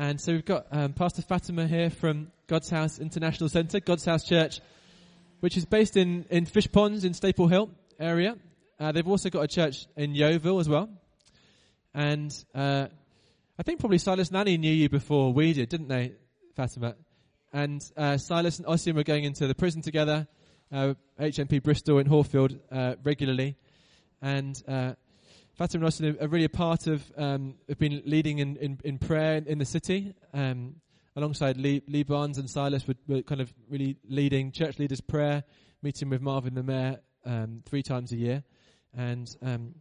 And 0.00 0.20
so 0.20 0.32
we've 0.32 0.44
got 0.44 0.68
um, 0.70 0.92
Pastor 0.92 1.22
Fatima 1.22 1.66
here 1.66 1.90
from 1.90 2.30
God's 2.46 2.70
House 2.70 3.00
International 3.00 3.48
Centre, 3.48 3.80
God's 3.80 4.04
House 4.04 4.22
Church, 4.22 4.60
which 5.40 5.56
is 5.56 5.64
based 5.64 5.96
in, 5.96 6.24
in 6.30 6.46
Fishponds 6.46 7.04
in 7.04 7.14
Staple 7.14 7.48
Hill 7.48 7.68
area. 7.98 8.36
Uh, 8.78 8.92
they've 8.92 9.08
also 9.08 9.28
got 9.28 9.40
a 9.40 9.48
church 9.48 9.86
in 9.96 10.14
Yeovil 10.14 10.60
as 10.60 10.68
well. 10.68 10.88
And 11.92 12.32
uh, 12.54 12.86
I 13.58 13.62
think 13.64 13.80
probably 13.80 13.98
Silas 13.98 14.30
Nanny 14.30 14.56
knew 14.56 14.72
you 14.72 14.88
before 14.88 15.32
we 15.32 15.52
did, 15.52 15.68
didn't 15.68 15.88
they, 15.88 16.12
Fatima? 16.54 16.94
And 17.52 17.82
uh, 17.96 18.18
Silas 18.18 18.58
and 18.58 18.68
Ossian 18.68 18.94
were 18.94 19.02
going 19.02 19.24
into 19.24 19.48
the 19.48 19.54
prison 19.56 19.82
together, 19.82 20.28
uh, 20.70 20.94
HMP 21.18 21.60
Bristol 21.60 21.98
and 21.98 22.06
Horfield 22.06 22.56
uh, 22.70 22.94
regularly. 23.02 23.56
And 24.22 24.62
uh, 24.68 24.92
Fatima 25.58 25.86
and 25.86 25.92
Ossian 25.92 26.22
are 26.22 26.28
really 26.28 26.44
a 26.44 26.48
part 26.48 26.86
of, 26.86 27.02
um, 27.16 27.54
have 27.68 27.80
been 27.80 28.00
leading 28.06 28.38
in, 28.38 28.56
in, 28.58 28.78
in 28.84 28.96
prayer 28.96 29.42
in, 29.44 29.58
the 29.58 29.64
city. 29.64 30.14
Um, 30.32 30.76
alongside 31.16 31.56
Lee, 31.56 31.82
Lee 31.88 32.04
Barnes 32.04 32.38
and 32.38 32.48
Silas 32.48 32.86
were, 32.86 32.94
were, 33.08 33.22
kind 33.22 33.40
of 33.40 33.52
really 33.68 33.96
leading 34.08 34.52
church 34.52 34.78
leaders 34.78 35.00
prayer, 35.00 35.42
meeting 35.82 36.10
with 36.10 36.22
Marvin 36.22 36.54
the 36.54 36.62
mayor 36.62 37.00
um, 37.24 37.64
three 37.66 37.82
times 37.82 38.12
a 38.12 38.16
year. 38.16 38.44
And 38.96 39.28
um, 39.42 39.74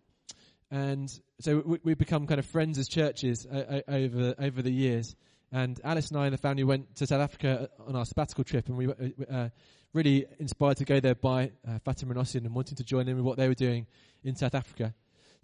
and 0.71 1.11
so 1.39 1.61
we, 1.63 1.77
we 1.83 1.93
become 1.93 2.25
kind 2.25 2.39
of 2.39 2.47
friends 2.47 2.79
as 2.79 2.87
churches 2.87 3.45
uh, 3.45 3.81
over 3.87 4.33
over 4.39 4.63
the 4.63 4.71
years. 4.71 5.15
And 5.51 5.79
Alice 5.83 6.09
and 6.09 6.19
I 6.19 6.25
and 6.25 6.33
the 6.33 6.39
family 6.39 6.63
went 6.63 6.95
to 6.95 7.05
South 7.05 7.21
Africa 7.21 7.69
on 7.85 7.95
our 7.95 8.03
sabbatical 8.03 8.43
trip, 8.43 8.67
and 8.67 8.77
we 8.77 8.87
were 8.87 8.97
uh, 9.31 9.49
really 9.93 10.25
inspired 10.39 10.77
to 10.77 10.85
go 10.85 10.99
there 10.99 11.15
by 11.15 11.51
uh, 11.67 11.77
Fatima 11.85 12.13
and 12.13 12.19
Ossian 12.19 12.45
and 12.45 12.55
wanting 12.55 12.77
to 12.77 12.83
join 12.83 13.07
in 13.07 13.15
with 13.15 13.23
what 13.23 13.37
they 13.37 13.47
were 13.47 13.53
doing 13.53 13.85
in 14.23 14.35
South 14.35 14.55
Africa. 14.55 14.95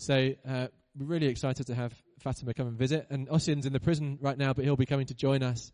So 0.04 0.34
uh, 0.46 0.68
we're 1.00 1.06
really 1.06 1.28
excited 1.28 1.68
to 1.68 1.76
have 1.76 1.94
Fatima 2.20 2.54
come 2.54 2.68
and 2.68 2.78
visit. 2.78 3.08
And 3.10 3.30
Ossian's 3.30 3.66
in 3.66 3.72
the 3.72 3.80
prison 3.80 4.18
right 4.20 4.38
now, 4.38 4.52
but 4.52 4.66
he'll 4.66 4.76
be 4.76 4.86
coming 4.86 5.06
to 5.06 5.14
join 5.14 5.42
us, 5.42 5.72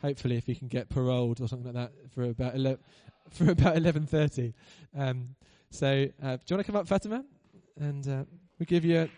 hopefully, 0.00 0.36
if 0.36 0.46
he 0.46 0.54
can 0.54 0.68
get 0.68 0.88
paroled 0.88 1.40
or 1.40 1.48
something 1.48 1.74
like 1.74 1.90
that 1.90 2.12
for 2.14 2.22
about 2.22 2.54
ele- 2.54 2.78
for 3.30 3.50
about 3.50 3.76
eleven 3.76 4.06
thirty. 4.06 4.54
Um, 4.96 5.34
so, 5.70 5.88
uh, 5.88 5.90
do 5.90 6.04
you 6.22 6.28
want 6.28 6.44
to 6.46 6.62
come 6.64 6.76
up, 6.76 6.86
Fatima? 6.86 7.24
And 7.76 8.06
uh, 8.06 8.22
we 8.60 8.66
give 8.66 8.84
you 8.84 9.00
a 9.00 9.08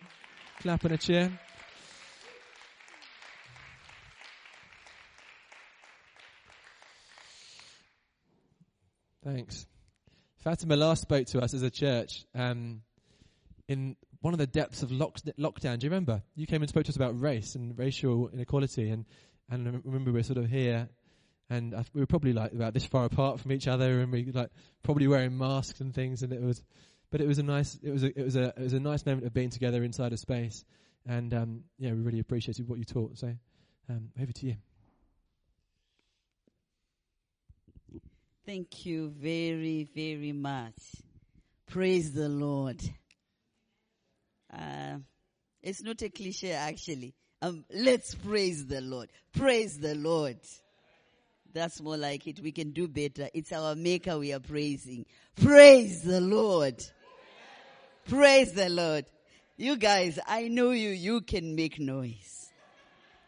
clap 0.62 0.82
and 0.84 0.94
a 0.94 0.96
cheer. 0.96 1.30
Thanks. 9.22 9.66
Fatima 10.38 10.74
last 10.76 11.02
spoke 11.02 11.26
to 11.26 11.40
us 11.40 11.52
as 11.52 11.60
a 11.60 11.70
church 11.70 12.24
um, 12.34 12.80
in 13.68 13.96
one 14.24 14.32
of 14.32 14.38
the 14.38 14.46
depths 14.46 14.82
of 14.82 14.90
lock- 14.90 15.18
lockdown. 15.38 15.78
Do 15.78 15.84
you 15.84 15.90
remember? 15.90 16.22
You 16.34 16.46
came 16.46 16.62
and 16.62 16.68
spoke 16.70 16.84
to 16.84 16.88
us 16.88 16.96
about 16.96 17.20
race 17.20 17.56
and 17.56 17.78
racial 17.78 18.30
inequality, 18.32 18.88
and 18.88 19.04
and 19.50 19.68
I 19.68 19.72
remember 19.84 20.12
we 20.12 20.20
are 20.20 20.22
sort 20.22 20.38
of 20.38 20.46
here, 20.46 20.88
and 21.50 21.74
we 21.92 22.00
were 22.00 22.06
probably 22.06 22.32
like 22.32 22.52
about 22.52 22.72
this 22.72 22.86
far 22.86 23.04
apart 23.04 23.40
from 23.40 23.52
each 23.52 23.68
other, 23.68 24.00
and 24.00 24.10
we 24.10 24.24
like 24.32 24.48
probably 24.82 25.08
wearing 25.08 25.36
masks 25.36 25.82
and 25.82 25.94
things, 25.94 26.22
and 26.22 26.32
it 26.32 26.40
was, 26.40 26.62
but 27.10 27.20
it 27.20 27.26
was 27.26 27.38
a 27.38 27.42
nice, 27.42 27.78
it 27.82 27.90
was 27.90 28.02
a, 28.02 28.18
it 28.18 28.24
was 28.24 28.34
a, 28.34 28.44
it 28.56 28.62
was 28.62 28.72
a 28.72 28.80
nice 28.80 29.04
moment 29.04 29.26
of 29.26 29.34
being 29.34 29.50
together 29.50 29.84
inside 29.84 30.14
a 30.14 30.16
space, 30.16 30.64
and 31.06 31.34
um, 31.34 31.64
yeah, 31.78 31.92
we 31.92 32.00
really 32.00 32.20
appreciated 32.20 32.66
what 32.66 32.78
you 32.78 32.86
taught. 32.86 33.18
So, 33.18 33.30
um, 33.90 34.08
over 34.18 34.32
to 34.32 34.46
you. 34.46 34.56
Thank 38.46 38.86
you 38.86 39.10
very, 39.10 39.86
very 39.94 40.32
much. 40.32 40.80
Praise 41.66 42.14
the 42.14 42.30
Lord. 42.30 42.82
Uh, 44.56 44.98
it's 45.62 45.82
not 45.82 46.02
a 46.02 46.08
cliche, 46.08 46.52
actually. 46.52 47.14
Um, 47.42 47.64
let's 47.74 48.14
praise 48.14 48.66
the 48.66 48.80
Lord. 48.80 49.10
Praise 49.32 49.78
the 49.78 49.94
Lord. 49.94 50.38
That's 51.52 51.80
more 51.80 51.96
like 51.96 52.26
it. 52.26 52.40
We 52.40 52.52
can 52.52 52.72
do 52.72 52.88
better. 52.88 53.28
It's 53.32 53.52
our 53.52 53.74
maker 53.74 54.18
we 54.18 54.32
are 54.32 54.40
praising. 54.40 55.06
Praise 55.36 56.02
the 56.02 56.20
Lord. 56.20 56.82
Praise 58.08 58.52
the 58.52 58.68
Lord. 58.68 59.06
You 59.56 59.76
guys, 59.76 60.18
I 60.26 60.48
know 60.48 60.72
you, 60.72 60.90
you 60.90 61.20
can 61.20 61.54
make 61.54 61.78
noise. 61.78 62.50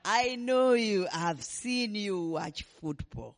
I 0.05 0.37
know 0.37 0.73
you, 0.73 1.07
I've 1.13 1.43
seen 1.43 1.95
you 1.95 2.31
watch 2.31 2.65
football. 2.81 3.37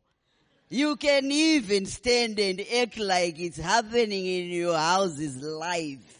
You 0.71 0.97
can 0.97 1.31
even 1.31 1.87
stand 1.87 2.39
and 2.39 2.61
act 2.61 2.99
like 2.99 3.39
it's 3.39 3.59
happening 3.59 4.27
in 4.27 4.51
your 4.51 4.77
houses 4.77 5.41
live 5.41 6.18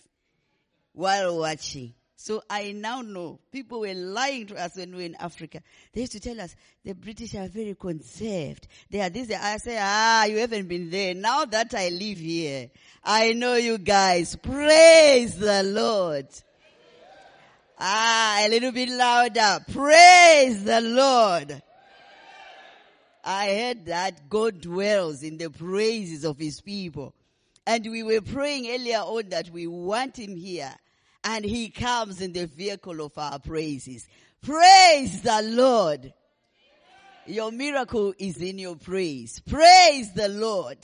while 0.99 1.39
watching. 1.39 1.95
So 2.17 2.43
I 2.51 2.73
now 2.73 3.03
know 3.03 3.39
people 3.53 3.79
were 3.79 3.95
lying 3.95 4.47
to 4.47 4.57
us 4.57 4.75
when 4.75 4.91
we 4.91 4.97
were 4.97 5.03
in 5.03 5.15
Africa. 5.15 5.63
They 5.93 6.01
used 6.01 6.13
to 6.13 6.21
tell 6.21 6.41
us 6.41 6.57
the 6.85 6.93
British 6.93 7.37
are 7.37 7.47
very 7.47 7.77
conserved. 7.77 8.67
They 8.91 9.01
are 9.01 9.09
this. 9.09 9.31
I 9.31 9.59
say, 9.59 9.79
ah, 9.81 10.25
you 10.25 10.39
haven't 10.39 10.67
been 10.67 10.91
there. 10.91 11.15
Now 11.15 11.45
that 11.45 11.73
I 11.73 11.91
live 11.91 12.19
here, 12.19 12.71
I 13.05 13.33
know 13.35 13.55
you 13.55 13.79
guys. 13.79 14.35
Praise 14.35 15.37
the 15.37 15.63
Lord. 15.63 16.27
Ah, 17.79 18.41
a 18.45 18.49
little 18.49 18.73
bit 18.73 18.89
louder. 18.89 19.65
Praise 19.73 20.65
the 20.65 20.81
Lord. 20.81 21.63
I 23.23 23.55
heard 23.55 23.87
that 23.87 24.29
God 24.29 24.61
dwells 24.61 25.23
in 25.23 25.39
the 25.39 25.49
praises 25.49 26.25
of 26.25 26.39
his 26.39 26.61
people. 26.61 27.15
And 27.69 27.89
we 27.89 28.03
were 28.03 28.21
praying 28.21 28.69
earlier 28.69 28.99
on 28.99 29.29
that 29.29 29.51
we 29.51 29.69
want 29.69 30.19
him 30.19 30.35
here. 30.35 30.75
And 31.25 31.45
he 31.45 31.71
comes 31.71 32.21
in 32.21 32.33
the 32.33 32.47
vehicle 32.47 33.01
of 33.01 33.17
our 33.19 33.39
praises. 33.39 34.07
Praise 34.43 35.23
the 35.23 35.43
Lord. 35.43 36.13
Your 37.27 37.53
miracle 37.53 38.15
is 38.19 38.39
in 38.39 38.59
your 38.59 38.77
praise. 38.77 39.41
Praise 39.41 40.13
the 40.15 40.29
Lord. 40.29 40.79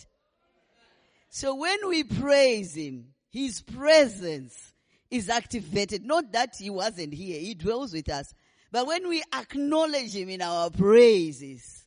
So 1.31 1.55
when 1.55 1.89
we 1.89 2.05
praise 2.05 2.75
him, 2.75 3.06
his 3.31 3.62
presence 3.62 4.72
is 5.11 5.28
activated. 5.28 6.05
Not 6.05 6.33
that 6.33 6.55
he 6.59 6.71
wasn't 6.71 7.15
here. 7.15 7.41
He 7.41 7.55
dwells 7.55 7.93
with 7.93 8.09
us. 8.11 8.34
But 8.71 8.87
when 8.87 9.09
we 9.09 9.22
acknowledge 9.33 10.15
him 10.15 10.28
in 10.28 10.43
our 10.43 10.69
praises, 10.69 11.84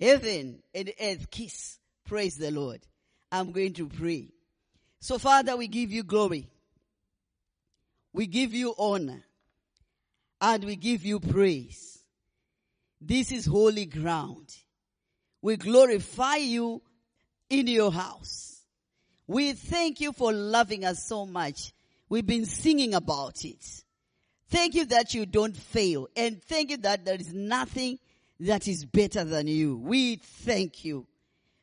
Heaven 0.00 0.62
and 0.74 0.92
earth 0.98 1.30
kiss. 1.30 1.78
Praise 2.06 2.36
the 2.36 2.50
Lord. 2.50 2.80
I'm 3.30 3.52
going 3.52 3.74
to 3.74 3.86
pray. 3.86 4.30
So 4.98 5.18
Father, 5.18 5.56
we 5.56 5.68
give 5.68 5.92
you 5.92 6.02
glory. 6.02 6.49
We 8.12 8.26
give 8.26 8.54
you 8.54 8.74
honor. 8.78 9.22
And 10.40 10.64
we 10.64 10.76
give 10.76 11.04
you 11.04 11.20
praise. 11.20 12.02
This 13.00 13.30
is 13.30 13.46
holy 13.46 13.86
ground. 13.86 14.54
We 15.42 15.56
glorify 15.56 16.36
you 16.36 16.82
in 17.48 17.66
your 17.66 17.92
house. 17.92 18.62
We 19.26 19.52
thank 19.52 20.00
you 20.00 20.12
for 20.12 20.32
loving 20.32 20.84
us 20.84 21.04
so 21.04 21.26
much. 21.26 21.72
We've 22.08 22.26
been 22.26 22.46
singing 22.46 22.94
about 22.94 23.44
it. 23.44 23.64
Thank 24.48 24.74
you 24.74 24.84
that 24.86 25.14
you 25.14 25.26
don't 25.26 25.56
fail. 25.56 26.08
And 26.16 26.42
thank 26.42 26.70
you 26.70 26.76
that 26.78 27.04
there 27.04 27.14
is 27.14 27.32
nothing 27.32 27.98
that 28.40 28.66
is 28.66 28.84
better 28.84 29.24
than 29.24 29.46
you. 29.46 29.76
We 29.76 30.16
thank 30.16 30.84
you 30.84 31.06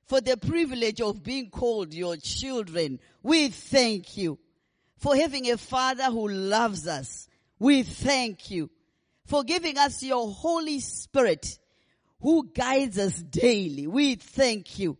for 0.05 0.21
the 0.21 0.37
privilege 0.37 1.01
of 1.01 1.23
being 1.23 1.49
called 1.49 1.93
your 1.93 2.15
children. 2.15 2.99
We 3.21 3.49
thank 3.49 4.15
you 4.15 4.39
for 4.97 5.15
having 5.15 5.49
a 5.49 5.57
father 5.57 6.05
who 6.05 6.27
loves 6.27 6.87
us. 6.87 7.27
We 7.59 7.83
thank 7.83 8.51
you 8.51 8.69
for 9.25 9.43
giving 9.43 9.77
us 9.77 10.03
your 10.03 10.31
Holy 10.31 10.79
Spirit 10.79 11.59
who 12.19 12.49
guides 12.53 12.97
us 12.97 13.21
daily. 13.21 13.87
We 13.87 14.15
thank 14.15 14.79
you. 14.79 14.97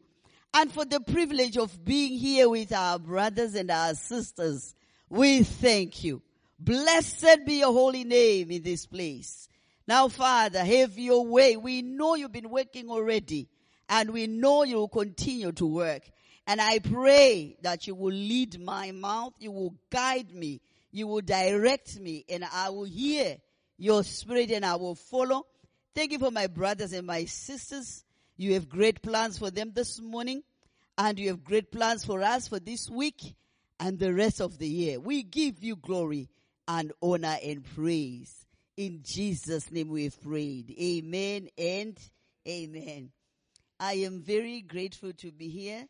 And 0.53 0.71
for 0.71 0.85
the 0.85 0.99
privilege 0.99 1.57
of 1.57 1.83
being 1.83 2.17
here 2.17 2.49
with 2.49 2.71
our 2.71 2.99
brothers 2.99 3.55
and 3.55 3.69
our 3.69 3.93
sisters. 3.93 4.75
We 5.09 5.43
thank 5.43 6.03
you. 6.03 6.21
Blessed 6.59 7.45
be 7.45 7.59
your 7.59 7.73
holy 7.73 8.03
name 8.03 8.49
in 8.51 8.63
this 8.63 8.85
place. 8.85 9.47
Now, 9.87 10.07
Father, 10.07 10.63
have 10.63 10.97
your 10.97 11.25
way. 11.25 11.55
We 11.55 11.81
know 11.81 12.15
you've 12.15 12.31
been 12.31 12.49
working 12.49 12.89
already 12.89 13.47
and 13.87 14.11
we 14.11 14.27
know 14.27 14.63
you 14.63 14.77
will 14.77 14.87
continue 14.87 15.51
to 15.53 15.65
work. 15.65 16.09
And 16.47 16.61
I 16.61 16.79
pray 16.79 17.57
that 17.61 17.87
you 17.87 17.93
will 17.93 18.13
lead 18.13 18.57
my 18.57 18.91
mouth, 18.91 19.33
you 19.37 19.51
will 19.51 19.75
guide 19.89 20.33
me, 20.33 20.61
you 20.91 21.05
will 21.05 21.19
direct 21.19 21.99
me, 21.99 22.23
and 22.29 22.45
I 22.45 22.69
will 22.69 22.85
hear 22.85 23.35
your 23.77 24.01
spirit 24.05 24.51
and 24.51 24.65
I 24.65 24.77
will 24.77 24.95
follow. 24.95 25.45
Thank 25.93 26.13
you 26.13 26.19
for 26.19 26.31
my 26.31 26.47
brothers 26.47 26.93
and 26.93 27.05
my 27.05 27.25
sisters. 27.25 28.05
You 28.37 28.53
have 28.53 28.69
great 28.69 29.01
plans 29.01 29.37
for 29.37 29.51
them 29.51 29.73
this 29.75 29.99
morning, 29.99 30.41
and 30.97 31.19
you 31.19 31.27
have 31.27 31.43
great 31.43 31.69
plans 31.69 32.05
for 32.05 32.21
us 32.21 32.47
for 32.47 32.59
this 32.59 32.89
week 32.89 33.35
and 33.77 33.99
the 33.99 34.13
rest 34.13 34.39
of 34.39 34.57
the 34.57 34.69
year. 34.69 35.01
We 35.01 35.23
give 35.23 35.61
you 35.61 35.75
glory 35.75 36.29
and 36.65 36.93
honor 37.01 37.37
and 37.43 37.65
praise. 37.75 38.45
In 38.77 39.01
Jesus' 39.03 39.69
name 39.69 39.89
we've 39.89 40.19
prayed. 40.21 40.73
Amen 40.79 41.49
and 41.57 41.99
amen. 42.47 43.11
I 43.81 43.93
am 43.95 44.21
very 44.21 44.61
grateful 44.61 45.11
to 45.13 45.31
be 45.31 45.49
here 45.49 45.87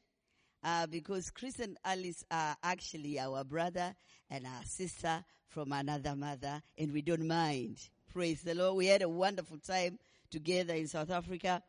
uh, 0.63 0.87
because 0.87 1.29
Chris 1.31 1.59
and 1.59 1.77
Alice 1.85 2.23
are 2.31 2.55
actually 2.63 3.19
our 3.19 3.43
brother 3.43 3.93
and 4.29 4.45
our 4.45 4.63
sister 4.65 5.23
from 5.47 5.71
another 5.71 6.15
mother, 6.15 6.61
and 6.77 6.91
we 6.91 7.01
don't 7.01 7.27
mind. 7.27 7.77
Praise 8.11 8.41
the 8.41 8.55
Lord. 8.55 8.77
We 8.77 8.87
had 8.87 9.01
a 9.01 9.09
wonderful 9.09 9.57
time 9.59 9.99
together 10.29 10.73
in 10.73 10.87
South 10.87 11.09
Africa. 11.11 11.61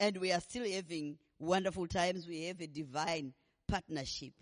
And 0.00 0.16
we 0.18 0.32
are 0.32 0.40
still 0.40 0.68
having 0.68 1.18
wonderful 1.38 1.86
times. 1.86 2.26
We 2.26 2.44
have 2.46 2.60
a 2.60 2.66
divine 2.66 3.32
partnership. 3.68 4.32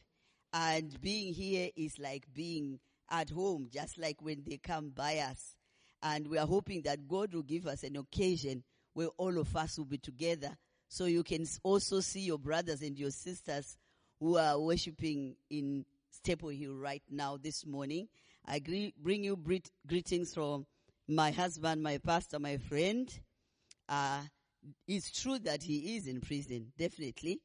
And 0.52 1.00
being 1.00 1.32
here 1.34 1.70
is 1.76 1.98
like 1.98 2.26
being 2.34 2.80
at 3.10 3.30
home, 3.30 3.68
just 3.72 3.98
like 3.98 4.22
when 4.22 4.42
they 4.46 4.56
come 4.56 4.90
by 4.90 5.18
us. 5.18 5.56
And 6.02 6.26
we 6.28 6.38
are 6.38 6.46
hoping 6.46 6.82
that 6.82 7.06
God 7.06 7.34
will 7.34 7.42
give 7.42 7.66
us 7.66 7.82
an 7.84 7.96
occasion 7.96 8.64
where 8.94 9.08
all 9.18 9.38
of 9.38 9.54
us 9.56 9.78
will 9.78 9.84
be 9.84 9.98
together 9.98 10.56
so 10.88 11.06
you 11.06 11.22
can 11.22 11.46
also 11.62 12.00
see 12.00 12.20
your 12.20 12.38
brothers 12.38 12.82
and 12.82 12.98
your 12.98 13.10
sisters 13.10 13.78
who 14.22 14.38
are 14.38 14.58
worshiping 14.60 15.34
in 15.50 15.84
Staple 16.12 16.50
Hill 16.50 16.76
right 16.76 17.02
now 17.10 17.36
this 17.36 17.66
morning. 17.66 18.06
I 18.46 18.60
bring 18.96 19.24
you 19.24 19.36
greetings 19.86 20.32
from 20.32 20.64
my 21.08 21.32
husband, 21.32 21.82
my 21.82 21.98
pastor, 21.98 22.38
my 22.38 22.58
friend. 22.58 23.12
Uh, 23.88 24.20
it's 24.86 25.10
true 25.10 25.40
that 25.40 25.64
he 25.64 25.96
is 25.96 26.06
in 26.06 26.20
prison, 26.20 26.72
definitely. 26.78 27.40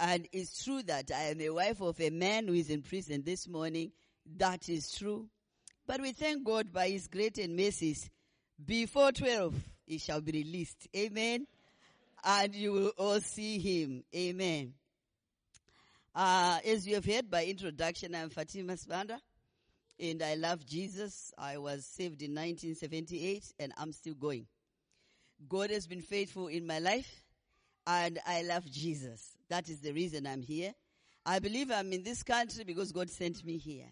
And 0.00 0.26
it's 0.32 0.64
true 0.64 0.82
that 0.84 1.10
I 1.14 1.24
am 1.24 1.42
a 1.42 1.50
wife 1.50 1.82
of 1.82 2.00
a 2.00 2.08
man 2.08 2.48
who 2.48 2.54
is 2.54 2.70
in 2.70 2.80
prison 2.80 3.22
this 3.22 3.46
morning. 3.46 3.92
That 4.38 4.70
is 4.70 4.92
true. 4.92 5.28
But 5.86 6.00
we 6.00 6.12
thank 6.12 6.42
God 6.44 6.72
by 6.72 6.88
his 6.88 7.06
great 7.06 7.36
and 7.36 7.54
mercies. 7.54 8.08
Before 8.64 9.12
12, 9.12 9.54
he 9.84 9.98
shall 9.98 10.22
be 10.22 10.32
released. 10.32 10.88
Amen. 10.96 11.46
And 12.24 12.54
you 12.54 12.72
will 12.72 12.92
all 12.96 13.20
see 13.20 13.58
him. 13.58 14.04
Amen. 14.16 14.72
Uh, 16.14 16.58
as 16.66 16.86
you 16.86 16.94
have 16.94 17.06
heard 17.06 17.30
by 17.30 17.46
introduction, 17.46 18.14
I'm 18.14 18.28
Fatima 18.28 18.74
Spanda 18.74 19.18
and 19.98 20.22
I 20.22 20.34
love 20.34 20.66
Jesus. 20.66 21.32
I 21.38 21.56
was 21.56 21.86
saved 21.86 22.20
in 22.20 22.32
1978 22.32 23.54
and 23.58 23.72
I'm 23.78 23.94
still 23.94 24.12
going. 24.12 24.46
God 25.48 25.70
has 25.70 25.86
been 25.86 26.02
faithful 26.02 26.48
in 26.48 26.66
my 26.66 26.80
life 26.80 27.22
and 27.86 28.18
I 28.26 28.42
love 28.42 28.70
Jesus. 28.70 29.26
That 29.48 29.70
is 29.70 29.80
the 29.80 29.92
reason 29.92 30.26
I'm 30.26 30.42
here. 30.42 30.74
I 31.24 31.38
believe 31.38 31.70
I'm 31.70 31.90
in 31.94 32.02
this 32.02 32.22
country 32.22 32.64
because 32.64 32.92
God 32.92 33.08
sent 33.08 33.42
me 33.42 33.56
here. 33.56 33.88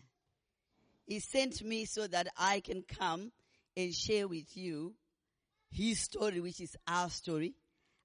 He 1.06 1.20
sent 1.20 1.62
me 1.62 1.86
so 1.86 2.06
that 2.06 2.28
I 2.36 2.60
can 2.60 2.82
come 2.82 3.32
and 3.78 3.94
share 3.94 4.28
with 4.28 4.58
you 4.58 4.92
his 5.70 6.00
story, 6.00 6.40
which 6.40 6.60
is 6.60 6.76
our 6.86 7.08
story. 7.08 7.54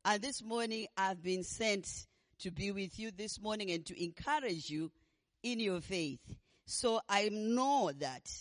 And 0.05 0.21
this 0.21 0.41
morning 0.41 0.87
I've 0.95 1.21
been 1.21 1.43
sent 1.43 2.07
to 2.39 2.51
be 2.51 2.71
with 2.71 2.99
you 2.99 3.11
this 3.11 3.39
morning 3.41 3.71
and 3.71 3.85
to 3.85 4.03
encourage 4.03 4.69
you 4.69 4.91
in 5.43 5.59
your 5.59 5.81
faith. 5.81 6.19
So 6.65 6.99
I 7.07 7.29
know 7.31 7.91
that 7.99 8.31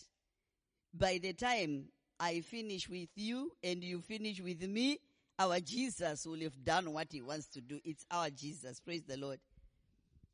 by 0.92 1.18
the 1.22 1.32
time 1.32 1.86
I 2.18 2.40
finish 2.40 2.88
with 2.88 3.10
you 3.16 3.52
and 3.62 3.82
you 3.82 4.00
finish 4.00 4.40
with 4.40 4.62
me, 4.62 4.98
our 5.38 5.60
Jesus 5.60 6.26
will 6.26 6.40
have 6.40 6.64
done 6.64 6.92
what 6.92 7.08
he 7.10 7.20
wants 7.20 7.48
to 7.48 7.60
do. 7.60 7.80
It's 7.84 8.06
our 8.10 8.30
Jesus. 8.30 8.80
Praise 8.80 9.02
the 9.02 9.16
Lord. 9.16 9.40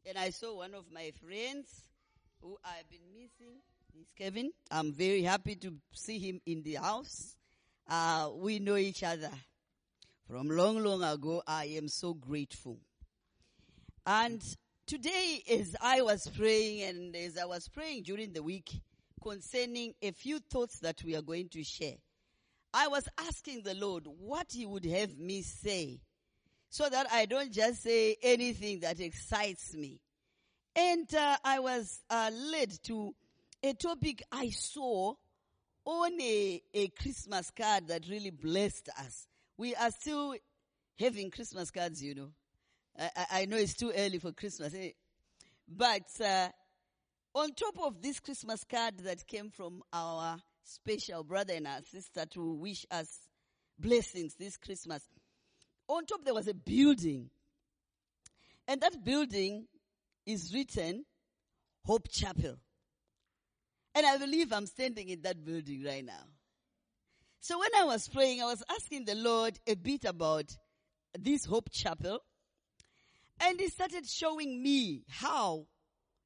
And 0.07 0.19
I 0.19 0.31
saw 0.31 0.57
one 0.57 0.75
of 0.75 0.85
my 0.93 1.13
friends 1.27 1.67
who 2.41 2.57
I've 2.65 2.89
been 2.89 3.13
missing. 3.15 3.61
Is 3.99 4.07
Kevin. 4.17 4.53
I'm 4.71 4.93
very 4.93 5.23
happy 5.23 5.57
to 5.57 5.75
see 5.93 6.19
him 6.19 6.41
in 6.47 6.63
the 6.63 6.75
house. 6.75 7.35
Uh, 7.89 8.31
we 8.35 8.61
know 8.61 8.77
each 8.77 9.03
other 9.03 9.31
from 10.29 10.49
long, 10.49 10.83
long 10.83 11.03
ago. 11.03 11.43
I 11.45 11.65
am 11.77 11.89
so 11.89 12.15
grateful. 12.15 12.79
And 14.11 14.43
Today, 14.91 15.45
as 15.49 15.77
I 15.81 16.03
was 16.03 16.27
praying 16.37 16.83
and 16.83 17.15
as 17.15 17.39
I 17.39 17.45
was 17.45 17.69
praying 17.69 18.03
during 18.03 18.33
the 18.33 18.43
week 18.43 18.83
concerning 19.23 19.95
a 20.03 20.11
few 20.11 20.41
thoughts 20.41 20.81
that 20.81 21.05
we 21.05 21.15
are 21.15 21.23
going 21.23 21.49
to 21.51 21.63
share, 21.63 21.95
I 22.75 22.89
was 22.89 23.09
asking 23.19 23.63
the 23.63 23.75
Lord 23.75 24.09
what 24.19 24.49
He 24.51 24.67
would 24.67 24.85
have 24.85 25.17
me 25.17 25.43
say 25.43 26.01
so 26.71 26.89
that 26.89 27.07
I 27.13 27.27
don't 27.27 27.53
just 27.53 27.85
say 27.85 28.17
anything 28.21 28.81
that 28.81 28.99
excites 28.99 29.75
me. 29.75 30.01
And 30.75 31.15
uh, 31.15 31.37
I 31.45 31.61
was 31.61 32.01
uh, 32.11 32.33
led 32.51 32.73
to 32.87 33.15
a 33.63 33.75
topic 33.75 34.25
I 34.33 34.51
saw 34.51 35.15
on 35.85 36.21
a, 36.21 36.61
a 36.75 36.89
Christmas 36.89 37.53
card 37.53 37.87
that 37.87 38.09
really 38.09 38.31
blessed 38.31 38.89
us. 38.99 39.29
We 39.57 39.77
are 39.77 39.93
still 39.93 40.35
having 40.99 41.31
Christmas 41.31 41.71
cards, 41.71 42.03
you 42.03 42.17
know. 42.17 42.31
I, 42.99 43.27
I 43.33 43.45
know 43.47 43.57
it's 43.57 43.75
too 43.75 43.93
early 43.97 44.19
for 44.19 44.33
Christmas, 44.33 44.75
eh? 44.75 44.91
but 45.69 46.09
uh, 46.25 46.49
on 47.35 47.53
top 47.55 47.79
of 47.83 48.03
this 48.03 48.21
Christmas 48.21 48.65
card 48.65 48.99
that 48.99 49.27
came 49.27 49.51
from 49.51 49.83
our 49.93 50.39
special 50.65 51.25
brother 51.25 51.55
and 51.55 51.67
our 51.67 51.81
sister 51.91 52.27
to 52.27 52.55
wish 52.55 52.87
us 52.91 53.09
blessings 53.79 54.35
this 54.35 54.57
Christmas, 54.57 55.09
on 55.89 56.07
top 56.07 56.25
there 56.25 56.35
was 56.35 56.49
a 56.49 56.55
building. 56.55 57.31
And 58.69 58.81
that 58.81 59.05
building 59.05 59.67
is 60.27 60.53
written 60.55 61.05
Hope 61.85 62.09
Chapel. 62.11 62.57
And 63.95 64.07
I 64.07 64.19
believe 64.19 64.53
I'm 64.53 64.67
standing 64.67 65.09
in 65.09 65.23
that 65.23 65.45
building 65.45 65.83
right 65.85 66.05
now. 66.05 66.25
So 67.41 67.59
when 67.59 67.71
I 67.77 67.85
was 67.85 68.09
praying, 68.09 68.43
I 68.43 68.45
was 68.45 68.63
asking 68.71 69.07
the 69.07 69.15
Lord 69.15 69.59
a 69.67 69.75
bit 69.75 70.05
about 70.05 70.45
this 71.19 71.45
Hope 71.45 71.71
Chapel 71.73 72.21
and 73.41 73.59
he 73.59 73.69
started 73.69 74.07
showing 74.07 74.63
me 74.63 75.05
how 75.09 75.67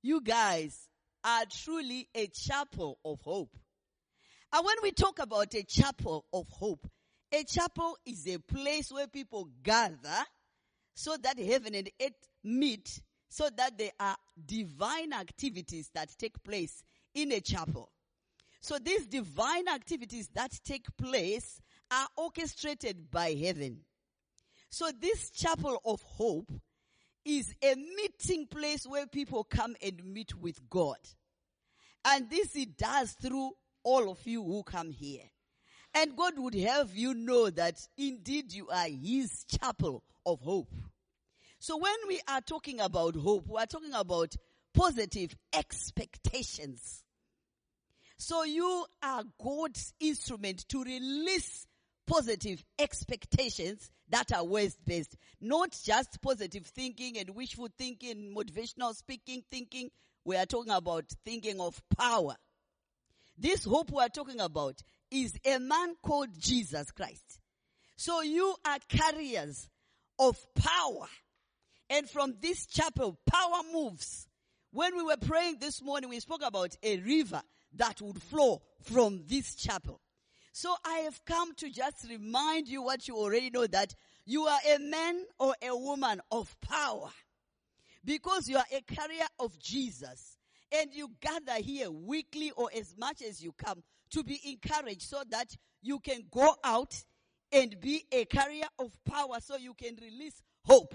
you 0.02 0.20
guys 0.20 0.88
are 1.24 1.44
truly 1.50 2.08
a 2.14 2.26
chapel 2.26 2.98
of 3.04 3.20
hope. 3.22 3.56
And 4.52 4.64
when 4.64 4.76
we 4.82 4.92
talk 4.92 5.18
about 5.18 5.54
a 5.54 5.62
chapel 5.62 6.26
of 6.32 6.46
hope, 6.48 6.86
a 7.32 7.44
chapel 7.44 7.96
is 8.06 8.26
a 8.28 8.38
place 8.38 8.92
where 8.92 9.06
people 9.06 9.48
gather 9.62 10.24
so 10.94 11.16
that 11.22 11.38
heaven 11.38 11.74
and 11.74 11.90
earth 12.00 12.12
meet 12.44 13.00
so 13.28 13.48
that 13.56 13.76
there 13.78 13.90
are 13.98 14.16
divine 14.46 15.12
activities 15.12 15.90
that 15.94 16.08
take 16.18 16.42
place 16.44 16.84
in 17.14 17.32
a 17.32 17.40
chapel. 17.40 17.90
So 18.60 18.78
these 18.78 19.06
divine 19.06 19.68
activities 19.68 20.28
that 20.34 20.52
take 20.64 20.86
place 20.96 21.60
are 21.90 22.06
orchestrated 22.16 23.10
by 23.10 23.32
heaven. 23.32 23.80
So 24.70 24.90
this 25.00 25.30
chapel 25.30 25.80
of 25.84 26.00
hope 26.02 26.50
is 27.24 27.54
a 27.62 27.74
meeting 27.74 28.46
place 28.46 28.86
where 28.86 29.06
people 29.06 29.44
come 29.44 29.76
and 29.82 30.04
meet 30.04 30.36
with 30.36 30.68
God. 30.68 30.98
And 32.04 32.28
this 32.28 32.52
he 32.52 32.66
does 32.66 33.12
through 33.12 33.52
all 33.82 34.10
of 34.10 34.18
you 34.26 34.42
who 34.42 34.62
come 34.62 34.90
here. 34.90 35.22
And 35.94 36.16
God 36.16 36.34
would 36.36 36.54
have 36.54 36.94
you 36.94 37.14
know 37.14 37.50
that 37.50 37.80
indeed 37.96 38.52
you 38.52 38.68
are 38.68 38.88
his 38.88 39.44
chapel 39.44 40.02
of 40.26 40.40
hope. 40.40 40.72
So 41.58 41.76
when 41.78 41.94
we 42.08 42.20
are 42.28 42.40
talking 42.40 42.80
about 42.80 43.16
hope, 43.16 43.46
we 43.48 43.58
are 43.58 43.66
talking 43.66 43.94
about 43.94 44.34
positive 44.74 45.34
expectations. 45.52 47.04
So 48.18 48.42
you 48.44 48.86
are 49.02 49.22
God's 49.42 49.94
instrument 50.00 50.68
to 50.68 50.82
release 50.82 51.66
positive 52.06 52.64
expectations 52.78 53.90
that 54.08 54.32
are 54.32 54.44
waste 54.44 54.84
based. 54.84 55.16
Not 55.40 55.76
just 55.84 56.20
positive 56.20 56.66
thinking 56.66 57.18
and 57.18 57.30
wishful 57.30 57.68
thinking, 57.78 58.34
motivational 58.36 58.94
speaking 58.94 59.42
thinking. 59.50 59.90
We 60.24 60.36
are 60.36 60.46
talking 60.46 60.72
about 60.72 61.04
thinking 61.24 61.60
of 61.60 61.82
power. 61.96 62.36
This 63.36 63.64
hope 63.64 63.90
we 63.90 64.02
are 64.02 64.08
talking 64.08 64.40
about 64.40 64.82
is 65.10 65.38
a 65.44 65.58
man 65.58 65.94
called 66.02 66.28
Jesus 66.38 66.90
Christ. 66.90 67.40
So 67.96 68.22
you 68.22 68.54
are 68.64 68.78
carriers 68.88 69.68
of 70.18 70.38
power. 70.54 71.06
And 71.90 72.08
from 72.08 72.34
this 72.40 72.66
chapel, 72.66 73.18
power 73.26 73.60
moves. 73.72 74.28
When 74.72 74.96
we 74.96 75.02
were 75.04 75.16
praying 75.16 75.58
this 75.60 75.82
morning, 75.82 76.10
we 76.10 76.20
spoke 76.20 76.42
about 76.44 76.76
a 76.82 76.98
river 76.98 77.42
that 77.76 78.00
would 78.00 78.20
flow 78.22 78.62
from 78.82 79.22
this 79.26 79.54
chapel. 79.54 80.00
So 80.56 80.72
I 80.84 80.98
have 80.98 81.20
come 81.24 81.52
to 81.56 81.68
just 81.68 82.08
remind 82.08 82.68
you 82.68 82.80
what 82.80 83.08
you 83.08 83.16
already 83.16 83.50
know 83.50 83.66
that 83.66 83.92
you 84.24 84.42
are 84.44 84.60
a 84.72 84.78
man 84.78 85.24
or 85.40 85.52
a 85.60 85.76
woman 85.76 86.20
of 86.30 86.56
power 86.60 87.08
because 88.04 88.48
you 88.48 88.56
are 88.56 88.64
a 88.72 88.80
carrier 88.82 89.26
of 89.40 89.58
Jesus 89.58 90.36
and 90.70 90.94
you 90.94 91.10
gather 91.20 91.60
here 91.60 91.90
weekly 91.90 92.52
or 92.52 92.70
as 92.72 92.94
much 92.96 93.20
as 93.20 93.42
you 93.42 93.52
come 93.58 93.82
to 94.10 94.22
be 94.22 94.40
encouraged 94.44 95.02
so 95.02 95.24
that 95.28 95.56
you 95.82 95.98
can 95.98 96.22
go 96.30 96.54
out 96.62 97.02
and 97.50 97.74
be 97.80 98.04
a 98.12 98.24
carrier 98.24 98.68
of 98.78 98.92
power 99.04 99.40
so 99.40 99.56
you 99.56 99.74
can 99.74 99.96
release 100.00 100.40
hope. 100.62 100.94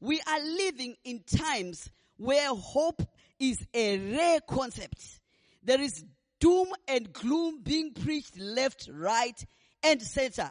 We 0.00 0.18
are 0.26 0.40
living 0.42 0.96
in 1.04 1.24
times 1.24 1.90
where 2.16 2.48
hope 2.54 3.02
is 3.38 3.66
a 3.74 3.98
rare 3.98 4.40
concept. 4.48 5.20
There 5.62 5.82
is 5.82 6.06
doom 6.44 6.68
and 6.86 7.10
gloom 7.10 7.60
being 7.62 7.94
preached 7.94 8.38
left, 8.38 8.90
right, 8.92 9.46
and 9.82 10.02
center. 10.02 10.50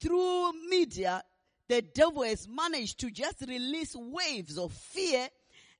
Through 0.00 0.52
media, 0.68 1.24
the 1.68 1.82
devil 1.82 2.22
has 2.22 2.46
managed 2.46 3.00
to 3.00 3.10
just 3.10 3.40
release 3.48 3.96
waves 3.96 4.56
of 4.56 4.72
fear 4.72 5.26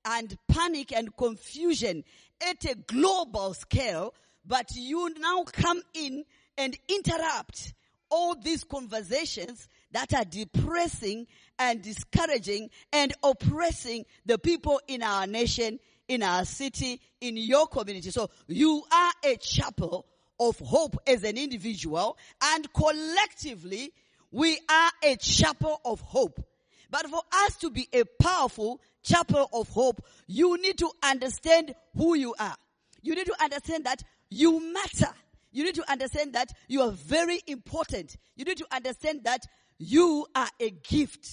and 0.03 0.37
panic 0.49 0.91
and 0.91 1.15
confusion 1.15 2.03
at 2.45 2.65
a 2.65 2.75
global 2.75 3.53
scale, 3.53 4.13
but 4.45 4.75
you 4.75 5.09
now 5.19 5.43
come 5.43 5.81
in 5.93 6.25
and 6.57 6.77
interrupt 6.89 7.73
all 8.11 8.35
these 8.35 8.65
conversations 8.65 9.69
that 9.93 10.13
are 10.13 10.25
depressing 10.25 11.27
and 11.57 11.81
discouraging 11.81 12.69
and 12.91 13.13
oppressing 13.23 14.03
the 14.25 14.37
people 14.37 14.81
in 14.89 15.01
our 15.01 15.25
nation, 15.25 15.79
in 16.07 16.23
our 16.23 16.45
city, 16.45 17.01
in 17.21 17.37
your 17.37 17.67
community. 17.67 18.11
So 18.11 18.29
you 18.47 18.83
are 18.91 19.11
a 19.23 19.37
chapel 19.37 20.05
of 20.39 20.59
hope 20.59 20.97
as 21.07 21.23
an 21.23 21.37
individual 21.37 22.17
and 22.41 22.71
collectively 22.73 23.91
we 24.31 24.59
are 24.69 24.91
a 25.03 25.15
chapel 25.15 25.79
of 25.85 26.01
hope. 26.01 26.43
But 26.89 27.09
for 27.09 27.21
us 27.31 27.55
to 27.57 27.69
be 27.69 27.87
a 27.93 28.03
powerful 28.21 28.81
chapel 29.03 29.49
of 29.53 29.69
hope, 29.69 30.05
you 30.27 30.61
need 30.61 30.77
to 30.79 30.89
understand 31.03 31.73
who 31.95 32.15
you 32.15 32.35
are. 32.39 32.55
You 33.01 33.15
need 33.15 33.27
to 33.27 33.35
understand 33.41 33.85
that 33.85 34.03
you 34.29 34.73
matter. 34.73 35.13
You 35.51 35.63
need 35.63 35.75
to 35.75 35.89
understand 35.89 36.33
that 36.33 36.51
you 36.67 36.81
are 36.81 36.91
very 36.91 37.39
important. 37.47 38.17
You 38.35 38.45
need 38.45 38.57
to 38.57 38.67
understand 38.71 39.21
that 39.23 39.45
you 39.77 40.25
are 40.35 40.49
a 40.59 40.69
gift 40.69 41.27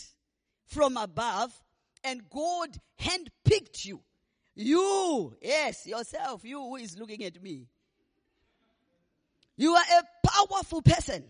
from 0.67 0.97
above 0.97 1.53
and 2.05 2.23
God 2.31 2.69
handpicked 3.01 3.85
you. 3.85 4.01
You, 4.55 5.35
yes, 5.41 5.87
yourself, 5.87 6.45
you 6.45 6.61
who 6.61 6.77
is 6.77 6.99
looking 6.99 7.25
at 7.25 7.43
me. 7.43 7.67
You 9.57 9.75
are 9.75 9.83
a 9.83 10.29
powerful 10.29 10.83
person. 10.83 11.25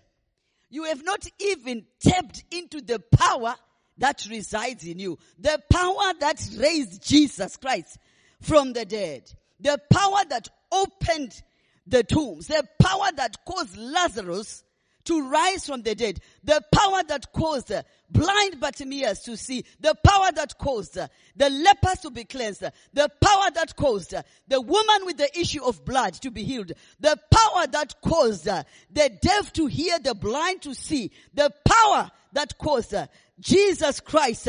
You 0.70 0.84
have 0.84 1.04
not 1.04 1.26
even 1.38 1.84
tapped 2.00 2.44
into 2.50 2.80
the 2.80 2.98
power 2.98 3.54
that 3.98 4.26
resides 4.30 4.84
in 4.84 4.98
you. 4.98 5.18
The 5.38 5.60
power 5.70 6.14
that 6.20 6.48
raised 6.56 7.06
Jesus 7.06 7.56
Christ 7.56 7.98
from 8.40 8.72
the 8.72 8.84
dead. 8.84 9.30
The 9.60 9.78
power 9.90 10.24
that 10.30 10.48
opened 10.72 11.40
the 11.86 12.02
tombs. 12.02 12.46
The 12.46 12.66
power 12.80 13.08
that 13.16 13.44
caused 13.44 13.76
Lazarus 13.76 14.64
to 15.04 15.28
rise 15.28 15.66
from 15.66 15.82
the 15.82 15.94
dead. 15.94 16.20
The 16.44 16.62
power 16.72 17.02
that 17.08 17.32
caused 17.32 17.72
uh, 17.72 17.82
blind 18.10 18.60
Bartimaeus 18.60 19.20
to 19.24 19.36
see. 19.36 19.64
The 19.80 19.94
power 20.04 20.30
that 20.34 20.58
caused 20.58 20.98
uh, 20.98 21.08
the 21.36 21.50
lepers 21.50 22.00
to 22.02 22.10
be 22.10 22.24
cleansed. 22.24 22.64
The 22.92 23.10
power 23.20 23.50
that 23.54 23.74
caused 23.76 24.14
uh, 24.14 24.22
the 24.48 24.60
woman 24.60 25.06
with 25.06 25.16
the 25.16 25.38
issue 25.38 25.64
of 25.64 25.84
blood 25.84 26.14
to 26.14 26.30
be 26.30 26.44
healed. 26.44 26.72
The 27.00 27.18
power 27.30 27.66
that 27.68 28.00
caused 28.00 28.44
the 28.44 29.18
deaf 29.20 29.52
to 29.54 29.66
hear, 29.66 29.98
the 29.98 30.14
blind 30.14 30.62
to 30.62 30.74
see. 30.74 31.10
The 31.34 31.52
power 31.64 32.10
that 32.32 32.58
caused 32.58 32.94
Jesus 33.40 34.00
Christ 34.00 34.48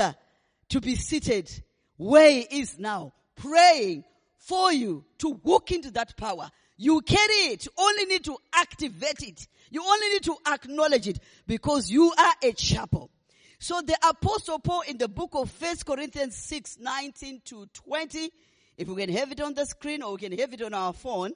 to 0.70 0.82
be 0.82 0.96
seated 0.96 1.50
where 1.98 2.30
he 2.30 2.60
is 2.60 2.78
now, 2.80 3.14
praying 3.36 4.04
for 4.38 4.72
you 4.74 5.06
to 5.20 5.40
walk 5.44 5.72
into 5.72 5.92
that 5.92 6.18
power. 6.18 6.50
You 6.78 7.02
carry 7.02 7.54
it. 7.54 7.68
Only 7.78 8.06
need 8.06 8.26
to 8.26 8.36
activate 8.54 9.22
it. 9.22 9.48
You 9.74 9.84
only 9.84 10.10
need 10.10 10.24
to 10.26 10.38
acknowledge 10.46 11.08
it 11.08 11.18
because 11.48 11.90
you 11.90 12.14
are 12.16 12.34
a 12.44 12.54
chapel. 12.54 13.10
So 13.58 13.82
the 13.82 13.98
apostle 14.08 14.60
Paul 14.60 14.84
in 14.88 15.00
the 15.00 15.08
book 15.08 15.32
of 15.34 15.50
First 15.50 15.88
Corinthians 15.88 16.36
6, 16.36 16.78
19 16.80 17.42
to 17.46 17.66
20, 17.74 18.30
if 18.78 18.88
we 18.88 19.04
can 19.04 19.12
have 19.16 19.32
it 19.32 19.42
on 19.42 19.56
the 19.56 19.66
screen 19.66 20.04
or 20.04 20.12
we 20.14 20.20
can 20.20 20.38
have 20.38 20.54
it 20.54 20.62
on 20.62 20.76
our 20.76 20.94
phone 20.94 21.32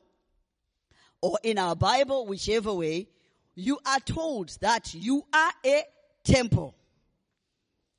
or 1.20 1.40
in 1.42 1.58
our 1.58 1.76
Bible, 1.76 2.28
whichever 2.28 2.72
way, 2.76 3.08
you 3.56 3.80
are 3.84 4.00
told 4.02 4.50
that 4.62 4.94
you 4.94 5.24
are 5.34 5.52
a 5.66 5.84
temple. 6.24 6.76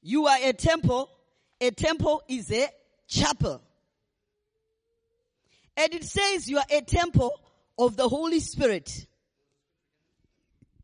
You 0.03 0.29
are 0.29 0.39
a 0.41 0.53
temple. 0.53 1.11
A 1.61 1.73
temple 1.73 2.23
is 2.29 2.53
a 2.53 2.69
chapel. 3.09 3.61
And 5.77 5.93
it 5.93 6.05
says 6.05 6.49
you 6.49 6.59
are 6.59 6.67
a 6.71 6.83
temple 6.83 7.33
of 7.77 7.97
the 7.97 8.09
Holy 8.09 8.39
Spirit. 8.39 9.09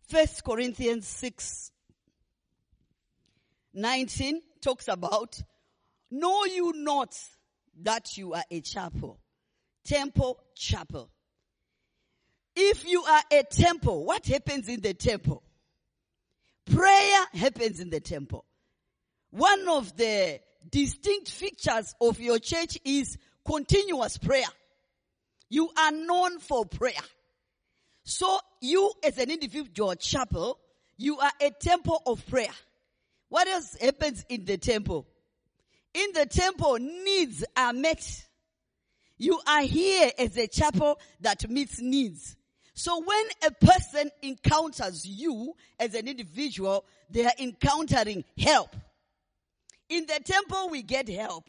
First 0.09 0.45
Corinthians 0.45 1.07
6 1.07 1.71
19 3.77 4.41
talks 4.61 4.87
about, 4.89 5.41
know 6.11 6.45
you 6.45 6.73
not 6.77 7.19
that 7.83 8.17
you 8.17 8.35
are 8.35 8.45
a 8.51 8.61
chapel. 8.61 9.19
Temple, 9.85 10.39
chapel. 10.55 11.11
If 12.55 12.89
you 12.89 13.03
are 13.03 13.23
a 13.33 13.43
temple, 13.43 14.05
what 14.05 14.27
happens 14.27 14.69
in 14.69 14.81
the 14.81 14.95
temple? 14.95 15.43
Prayer 16.67 17.27
happens 17.33 17.81
in 17.81 17.91
the 17.91 18.01
temple. 18.01 18.45
One 19.31 19.69
of 19.69 19.97
the 19.97 20.41
distinct 20.71 21.31
features 21.31 21.95
of 22.01 22.21
your 22.21 22.39
church 22.39 22.79
is 22.85 23.19
continuous 23.45 24.17
prayer. 24.19 24.47
You 25.51 25.69
are 25.77 25.91
known 25.91 26.39
for 26.39 26.65
prayer. 26.65 26.95
So 28.05 28.39
you 28.65 28.93
as 29.05 29.19
an 29.19 29.31
individual 29.31 29.95
chapel, 29.95 30.59
you 30.97 31.19
are 31.19 31.33
a 31.41 31.51
temple 31.51 32.01
of 32.07 32.27
prayer. 32.27 32.55
What 33.29 33.49
else 33.49 33.77
happens 33.81 34.25
in 34.29 34.45
the 34.45 34.59
temple? 34.59 35.07
In 35.93 36.07
the 36.15 36.27
temple, 36.27 36.79
needs 36.79 37.45
are 37.57 37.73
met. 37.73 38.27
You 39.17 39.41
are 39.47 39.63
here 39.63 40.11
as 40.19 40.37
a 40.37 40.47
chapel 40.47 40.99
that 41.21 41.49
meets 41.49 41.81
needs. 41.81 42.37
So 42.75 43.01
when 43.01 43.25
a 43.47 43.51
person 43.53 44.11
encounters 44.23 45.07
you 45.07 45.55
as 45.79 45.95
an 45.95 46.09
individual, 46.09 46.85
they 47.09 47.25
are 47.25 47.33
encountering 47.39 48.25
help. 48.37 48.75
In 49.89 50.07
the 50.07 50.21
temple, 50.25 50.71
we 50.71 50.83
get 50.83 51.09
help. 51.09 51.49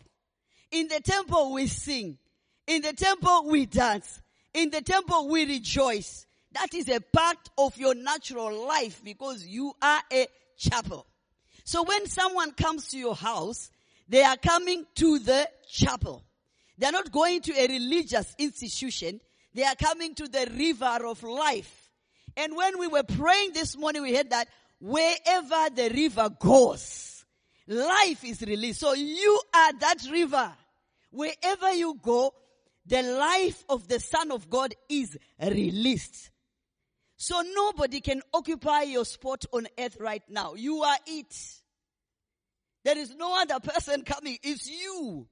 In 0.72 0.88
the 0.88 1.00
temple, 1.00 1.54
we 1.54 1.68
sing. 1.68 2.20
In 2.68 2.82
the 2.82 2.94
temple, 2.94 3.46
we 3.48 3.66
dance. 3.66 4.22
In 4.54 4.70
the 4.70 4.82
temple, 4.82 5.30
we 5.30 5.46
rejoice. 5.46 6.25
That 6.56 6.74
is 6.74 6.88
a 6.88 7.02
part 7.02 7.38
of 7.58 7.78
your 7.78 7.94
natural 7.94 8.66
life 8.66 9.02
because 9.04 9.46
you 9.46 9.74
are 9.82 10.02
a 10.12 10.26
chapel. 10.58 11.06
So 11.66 11.84
when 11.84 12.08
someone 12.08 12.54
comes 12.54 12.88
to 12.90 12.98
your 12.98 13.14
house, 13.14 13.70
they 14.08 14.24
are 14.24 14.38
coming 14.38 14.86
to 14.96 15.20
the 15.20 15.50
chapel. 15.70 16.24
They 16.78 16.88
are 16.88 16.94
not 16.94 17.12
going 17.12 17.42
to 17.42 17.54
a 17.60 17.68
religious 17.68 18.34
institution. 18.38 19.20
They 19.54 19.64
are 19.64 19.76
coming 19.76 20.16
to 20.16 20.30
the 20.30 20.50
river 20.58 21.06
of 21.06 21.24
life. 21.24 21.90
And 22.38 22.56
when 22.56 22.80
we 22.80 22.88
were 22.88 23.04
praying 23.04 23.52
this 23.52 23.76
morning, 23.78 24.04
we 24.04 24.16
heard 24.16 24.30
that 24.30 24.48
wherever 24.80 25.70
the 25.76 25.92
river 25.94 26.30
goes, 26.40 27.26
life 27.68 28.24
is 28.24 28.42
released. 28.42 28.80
So 28.80 28.94
you 28.94 29.42
are 29.54 29.74
that 29.74 30.08
river. 30.10 30.54
Wherever 31.12 31.74
you 31.74 32.00
go, 32.02 32.34
the 32.86 33.02
life 33.02 33.66
of 33.68 33.90
the 33.90 34.00
Son 34.00 34.32
of 34.32 34.50
God 34.50 34.74
is 34.88 35.18
released. 35.42 36.30
So 37.26 37.42
nobody 37.42 38.02
can 38.02 38.22
occupy 38.36 38.84
your 38.84 39.04
spot 39.04 39.46
on 39.52 39.66
earth 39.80 39.98
right 40.00 40.22
now. 40.30 40.54
You 40.54 40.84
are 40.84 40.98
it. 41.08 41.36
There 42.84 42.96
is 43.00 43.16
no 43.16 43.42
other 43.42 43.60
person 43.60 44.04
coming. 44.04 44.38
It's 44.44 44.70
you. 44.70 45.26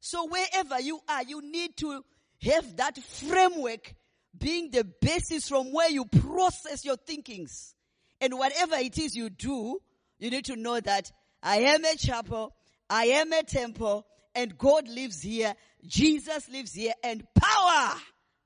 So 0.00 0.26
wherever 0.26 0.80
you 0.80 0.98
are, 1.08 1.22
you 1.22 1.40
need 1.40 1.76
to 1.76 2.04
have 2.42 2.76
that 2.78 2.98
framework 2.98 3.94
being 4.36 4.72
the 4.72 4.82
basis 5.00 5.48
from 5.48 5.72
where 5.72 5.88
you 5.88 6.06
process 6.06 6.84
your 6.84 6.96
thinkings. 6.96 7.76
And 8.20 8.36
whatever 8.36 8.74
it 8.78 8.98
is 8.98 9.14
you 9.14 9.30
do, 9.30 9.78
you 10.18 10.28
need 10.28 10.46
to 10.46 10.56
know 10.56 10.80
that 10.80 11.12
I 11.40 11.58
am 11.58 11.84
a 11.84 11.94
chapel, 11.94 12.52
I 12.90 13.04
am 13.04 13.32
a 13.32 13.44
temple, 13.44 14.04
and 14.34 14.58
God 14.58 14.88
lives 14.88 15.22
here, 15.22 15.54
Jesus 15.86 16.48
lives 16.48 16.72
here, 16.72 16.94
and 17.04 17.24
power 17.32 17.94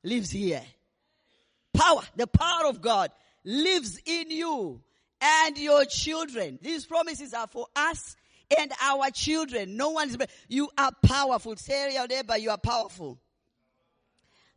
lives 0.05 0.31
here. 0.31 0.63
Power, 1.77 2.03
the 2.17 2.27
power 2.27 2.67
of 2.67 2.81
God 2.81 3.11
lives 3.45 4.01
in 4.05 4.31
you 4.31 4.81
and 5.21 5.59
your 5.59 5.85
children. 5.85 6.59
These 6.63 6.87
promises 6.87 7.35
are 7.35 7.47
for 7.47 7.67
us 7.77 8.17
and 8.59 8.73
our 8.83 9.11
children. 9.11 9.77
No 9.77 9.91
one 9.91 10.09
is, 10.09 10.17
you 10.49 10.69
are 10.79 10.93
powerful. 11.05 11.57
Say 11.57 11.95
your 11.95 12.07
neighbor, 12.07 12.37
you 12.37 12.51
are 12.51 12.59
powerful. 12.59 13.19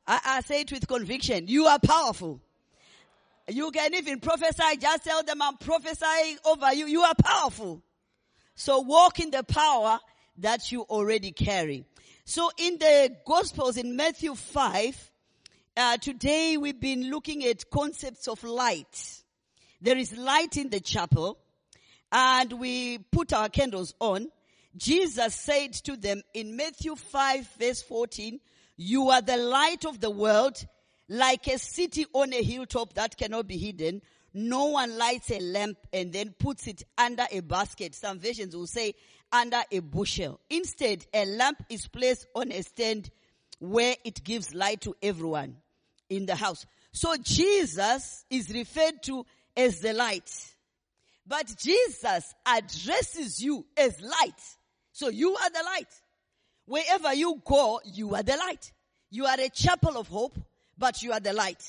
I, 0.08 0.20
I 0.26 0.42
say 0.42 0.62
it 0.62 0.72
with 0.72 0.88
conviction. 0.88 1.48
You 1.48 1.66
are 1.66 1.80
powerful. 1.80 2.42
You 3.48 3.72
can 3.72 3.94
even 3.96 4.20
prophesy. 4.20 4.78
Just 4.80 5.04
tell 5.04 5.24
them 5.24 5.42
I'm 5.42 5.58
prophesying 5.58 6.38
over 6.46 6.74
you. 6.74 6.88
You 6.88 7.02
are 7.02 7.16
powerful. 7.16 7.82
So 8.56 8.80
walk 8.82 9.20
in 9.20 9.32
the 9.32 9.44
power 9.44 10.00
that 10.40 10.72
you 10.72 10.82
already 10.82 11.32
carry. 11.32 11.86
So 12.26 12.52
in 12.58 12.78
the 12.78 13.16
Gospels 13.26 13.78
in 13.78 13.96
Matthew 13.96 14.36
5, 14.36 15.09
uh, 15.80 15.96
today 15.96 16.58
we've 16.58 16.82
been 16.82 17.10
looking 17.10 17.46
at 17.46 17.70
concepts 17.70 18.28
of 18.28 18.44
light. 18.44 19.24
There 19.82 19.98
is 19.98 20.16
light 20.18 20.58
in 20.58 20.70
the 20.70 20.82
chapel 20.82 21.40
and 22.12 22.52
we 22.52 22.98
put 22.98 23.32
our 23.32 23.48
candles 23.48 23.94
on. 24.02 24.28
Jesus 24.76 25.34
said 25.34 25.72
to 25.86 25.96
them 25.96 26.22
in 26.34 26.58
Matthew 26.58 26.98
5 26.98 27.50
verse 27.58 27.82
14, 27.82 28.42
you 28.76 29.10
are 29.10 29.22
the 29.22 29.38
light 29.38 29.86
of 29.86 30.02
the 30.02 30.10
world, 30.10 30.58
like 31.08 31.48
a 31.48 31.58
city 31.58 32.06
on 32.12 32.34
a 32.34 32.44
hilltop 32.44 32.94
that 32.96 33.16
cannot 33.16 33.48
be 33.48 33.58
hidden. 33.58 34.02
No 34.34 34.66
one 34.66 34.98
lights 34.98 35.32
a 35.32 35.40
lamp 35.40 35.78
and 35.94 36.12
then 36.12 36.36
puts 36.38 36.68
it 36.68 36.84
under 36.98 37.26
a 37.32 37.40
basket. 37.40 37.96
Some 37.96 38.20
versions 38.20 38.54
will 38.54 38.68
say 38.68 38.96
under 39.32 39.62
a 39.72 39.80
bushel. 39.80 40.42
Instead, 40.50 41.06
a 41.14 41.26
lamp 41.26 41.64
is 41.70 41.88
placed 41.88 42.28
on 42.36 42.52
a 42.52 42.64
stand 42.64 43.10
where 43.60 43.96
it 44.04 44.26
gives 44.26 44.54
light 44.54 44.82
to 44.82 44.94
everyone 45.02 45.56
in 46.10 46.26
the 46.26 46.36
house. 46.36 46.66
So 46.92 47.16
Jesus 47.18 48.26
is 48.30 48.50
referred 48.50 49.02
to 49.04 49.26
as 49.56 49.80
the 49.80 49.94
light. 49.94 50.30
But 51.26 51.54
Jesus 51.60 52.34
addresses 52.46 53.42
you 53.42 53.66
as 53.78 54.02
light. 54.02 54.42
So 54.92 55.10
you 55.10 55.36
are 55.36 55.50
the 55.50 55.64
light. 55.64 56.02
Wherever 56.66 57.14
you 57.14 57.42
go, 57.46 57.80
you 57.86 58.16
are 58.16 58.24
the 58.24 58.36
light. 58.36 58.72
You 59.12 59.26
are 59.26 59.40
a 59.40 59.50
chapel 59.50 59.98
of 59.98 60.08
hope, 60.08 60.38
but 60.78 61.02
you 61.02 61.12
are 61.12 61.20
the 61.20 61.34
light. 61.34 61.64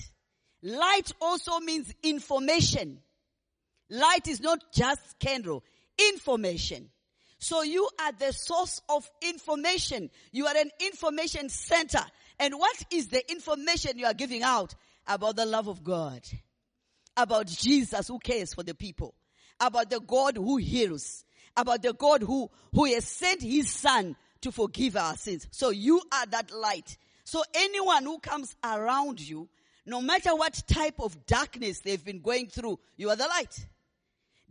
Light 0.62 1.12
also 1.20 1.58
means 1.60 1.92
information. 2.02 2.98
Light 3.88 4.28
is 4.28 4.40
not 4.40 4.72
just 4.72 5.18
candle, 5.18 5.64
information. 5.98 6.90
So 7.40 7.62
you 7.62 7.88
are 7.98 8.12
the 8.12 8.32
source 8.32 8.82
of 8.90 9.10
information. 9.22 10.10
You 10.30 10.46
are 10.46 10.56
an 10.56 10.70
information 10.78 11.48
center. 11.48 12.04
And 12.38 12.54
what 12.54 12.76
is 12.90 13.08
the 13.08 13.28
information 13.30 13.98
you 13.98 14.04
are 14.04 14.14
giving 14.14 14.42
out? 14.42 14.74
About 15.06 15.36
the 15.36 15.46
love 15.46 15.66
of 15.66 15.82
God. 15.82 16.20
About 17.16 17.46
Jesus 17.46 18.08
who 18.08 18.18
cares 18.18 18.52
for 18.52 18.62
the 18.62 18.74
people. 18.74 19.14
About 19.58 19.88
the 19.88 20.00
God 20.00 20.36
who 20.36 20.58
heals. 20.58 21.24
About 21.56 21.82
the 21.82 21.94
God 21.94 22.22
who, 22.22 22.50
who 22.74 22.84
has 22.84 23.06
sent 23.06 23.40
his 23.40 23.70
son 23.70 24.16
to 24.42 24.52
forgive 24.52 24.96
our 24.96 25.16
sins. 25.16 25.48
So 25.50 25.70
you 25.70 26.02
are 26.12 26.26
that 26.26 26.50
light. 26.52 26.98
So 27.24 27.42
anyone 27.54 28.04
who 28.04 28.18
comes 28.18 28.54
around 28.62 29.18
you, 29.18 29.48
no 29.86 30.02
matter 30.02 30.36
what 30.36 30.62
type 30.66 31.00
of 31.00 31.24
darkness 31.24 31.80
they've 31.80 32.04
been 32.04 32.20
going 32.20 32.48
through, 32.48 32.78
you 32.98 33.08
are 33.08 33.16
the 33.16 33.26
light. 33.26 33.66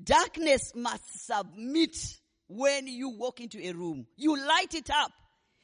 Darkness 0.04 0.74
must 0.76 1.28
submit 1.28 2.19
when 2.50 2.88
you 2.88 3.10
walk 3.10 3.40
into 3.40 3.60
a 3.66 3.72
room. 3.72 4.06
You 4.18 4.36
light 4.38 4.74
it 4.74 4.90
up. 4.90 5.12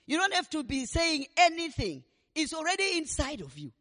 You 0.05 0.17
don't 0.17 0.33
have 0.33 0.49
to 0.51 0.63
be 0.63 0.85
saying 0.85 1.25
anything. 1.35 2.03
It's 2.33 2.53
already 2.53 2.97
inside 2.97 3.41
of 3.41 3.57
you. 3.57 3.71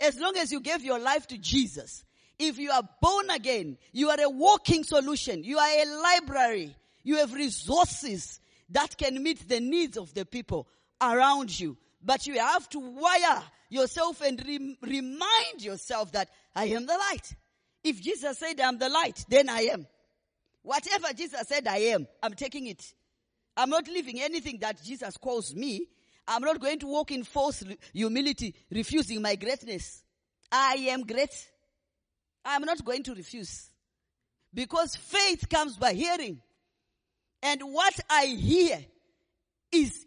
As 0.00 0.18
long 0.18 0.36
as 0.36 0.50
you 0.50 0.60
gave 0.60 0.82
your 0.82 0.98
life 0.98 1.26
to 1.28 1.38
Jesus, 1.38 2.04
if 2.38 2.58
you 2.58 2.70
are 2.70 2.82
born 3.00 3.30
again, 3.30 3.78
you 3.92 4.10
are 4.10 4.20
a 4.20 4.28
walking 4.28 4.82
solution. 4.82 5.44
You 5.44 5.58
are 5.58 5.68
a 5.68 5.84
library. 6.02 6.74
You 7.04 7.16
have 7.18 7.32
resources 7.32 8.40
that 8.70 8.96
can 8.96 9.22
meet 9.22 9.48
the 9.48 9.60
needs 9.60 9.96
of 9.96 10.12
the 10.14 10.24
people 10.24 10.66
around 11.00 11.58
you. 11.58 11.76
But 12.02 12.26
you 12.26 12.38
have 12.38 12.68
to 12.70 12.78
wire 12.78 13.42
yourself 13.68 14.22
and 14.22 14.42
re- 14.44 14.76
remind 14.82 15.62
yourself 15.62 16.12
that 16.12 16.28
I 16.56 16.66
am 16.66 16.86
the 16.86 16.94
light. 16.94 17.34
If 17.84 18.02
Jesus 18.02 18.38
said 18.38 18.60
I'm 18.60 18.78
the 18.78 18.88
light, 18.88 19.24
then 19.28 19.48
I 19.48 19.60
am. 19.72 19.86
Whatever 20.62 21.12
Jesus 21.14 21.48
said 21.48 21.66
I 21.66 21.78
am, 21.78 22.06
I'm 22.22 22.34
taking 22.34 22.66
it. 22.66 22.84
I'm 23.56 23.70
not 23.70 23.88
leaving 23.88 24.20
anything 24.20 24.58
that 24.60 24.82
Jesus 24.82 25.16
calls 25.16 25.54
me. 25.54 25.86
I'm 26.28 26.42
not 26.42 26.60
going 26.60 26.78
to 26.80 26.86
walk 26.86 27.10
in 27.10 27.24
false 27.24 27.64
humility, 27.92 28.54
refusing 28.70 29.20
my 29.20 29.34
greatness. 29.36 30.02
I 30.52 30.86
am 30.90 31.02
great. 31.02 31.30
I'm 32.44 32.62
not 32.62 32.84
going 32.84 33.02
to 33.04 33.14
refuse. 33.14 33.68
Because 34.52 34.96
faith 34.96 35.48
comes 35.48 35.76
by 35.76 35.92
hearing. 35.92 36.40
And 37.42 37.62
what 37.62 37.98
I 38.08 38.26
hear 38.26 38.78
is 39.72 40.06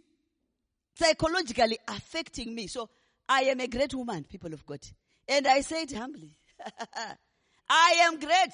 psychologically 0.95 1.77
affecting 1.87 2.53
me. 2.53 2.67
So 2.67 2.89
I 3.27 3.43
am 3.43 3.59
a 3.59 3.67
great 3.67 3.93
woman, 3.93 4.23
people 4.23 4.53
of 4.53 4.65
God. 4.65 4.79
And 5.27 5.47
I 5.47 5.61
say 5.61 5.83
it 5.83 5.93
humbly. 5.93 6.35
I 7.69 7.95
am 8.01 8.19
great. 8.19 8.53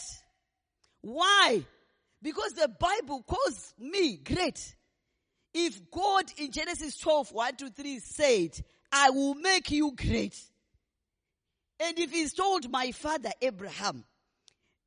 Why? 1.02 1.64
Because 2.22 2.54
the 2.54 2.68
Bible 2.68 3.24
calls 3.24 3.74
me 3.80 4.18
great. 4.18 4.76
If 5.54 5.90
God 5.90 6.26
in 6.38 6.52
Genesis 6.52 6.98
12, 6.98 7.32
1 7.32 7.56
to 7.58 7.70
3 7.70 8.00
said, 8.00 8.62
I 8.92 9.10
will 9.10 9.36
make 9.36 9.72
you 9.72 9.96
great. 9.96 10.38
And 11.80 11.98
if 11.98 12.12
he's 12.12 12.34
told 12.34 12.70
my 12.70 12.92
father 12.92 13.32
Abraham 13.42 14.04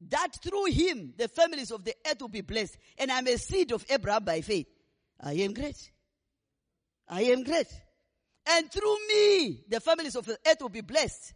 that 0.08 0.28
through 0.42 0.66
him 0.66 1.14
the 1.16 1.28
families 1.28 1.70
of 1.70 1.84
the 1.84 1.94
earth 2.06 2.20
will 2.20 2.28
be 2.28 2.42
blessed, 2.42 2.76
and 2.98 3.10
I'm 3.10 3.26
a 3.26 3.38
seed 3.38 3.72
of 3.72 3.84
Abraham 3.88 4.24
by 4.24 4.40
faith, 4.40 4.66
I 5.18 5.34
am 5.34 5.54
great. 5.54 5.90
I 7.08 7.22
am 7.22 7.44
great. 7.44 7.68
And 8.46 8.70
through 8.70 8.96
me 9.08 9.64
the 9.68 9.80
families 9.80 10.16
of 10.16 10.26
the 10.26 10.38
earth 10.46 10.60
will 10.60 10.68
be 10.68 10.80
blessed. 10.80 11.32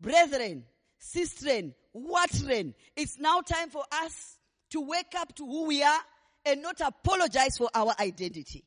Brethren, 0.00 0.64
sistren, 1.00 1.74
watren, 1.94 2.74
it's 2.96 3.18
now 3.18 3.40
time 3.40 3.70
for 3.70 3.84
us 3.90 4.38
to 4.70 4.80
wake 4.80 5.14
up 5.16 5.34
to 5.36 5.46
who 5.46 5.66
we 5.66 5.82
are 5.82 6.00
and 6.44 6.62
not 6.62 6.80
apologize 6.80 7.56
for 7.56 7.68
our 7.74 7.94
identity. 8.00 8.64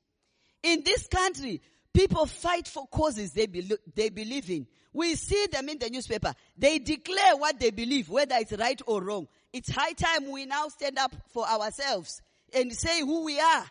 In 0.61 0.83
this 0.83 1.07
country, 1.07 1.61
people 1.93 2.25
fight 2.25 2.67
for 2.67 2.87
causes 2.87 3.31
they, 3.33 3.47
be- 3.47 3.71
they 3.95 4.09
believe 4.09 4.49
in. 4.49 4.67
We 4.93 5.15
see 5.15 5.47
them 5.51 5.69
in 5.69 5.79
the 5.79 5.89
newspaper. 5.89 6.33
They 6.57 6.79
declare 6.79 7.35
what 7.35 7.59
they 7.59 7.71
believe, 7.71 8.09
whether 8.09 8.35
it's 8.35 8.53
right 8.53 8.79
or 8.85 9.03
wrong. 9.03 9.27
It's 9.51 9.71
high 9.71 9.93
time 9.93 10.31
we 10.31 10.45
now 10.45 10.67
stand 10.67 10.99
up 10.99 11.15
for 11.29 11.47
ourselves 11.47 12.21
and 12.53 12.71
say 12.71 13.01
who 13.01 13.25
we 13.25 13.39
are 13.39 13.65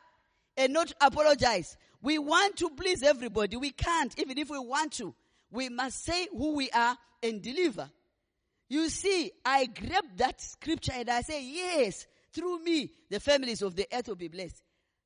and 0.56 0.72
not 0.72 0.92
apologize. 1.00 1.76
We 2.02 2.18
want 2.18 2.56
to 2.56 2.70
please 2.70 3.02
everybody. 3.04 3.56
We 3.56 3.70
can't, 3.70 4.12
even 4.18 4.36
if 4.38 4.50
we 4.50 4.58
want 4.58 4.92
to. 4.94 5.14
We 5.52 5.68
must 5.68 6.04
say 6.04 6.26
who 6.32 6.56
we 6.56 6.70
are 6.70 6.96
and 7.22 7.40
deliver. 7.40 7.88
You 8.68 8.88
see, 8.88 9.30
I 9.44 9.66
grab 9.66 10.04
that 10.16 10.40
scripture 10.40 10.92
and 10.94 11.10
I 11.10 11.20
say, 11.20 11.44
yes, 11.44 12.06
through 12.32 12.62
me, 12.64 12.92
the 13.10 13.20
families 13.20 13.62
of 13.62 13.76
the 13.76 13.86
earth 13.92 14.08
will 14.08 14.16
be 14.16 14.28
blessed. 14.28 14.62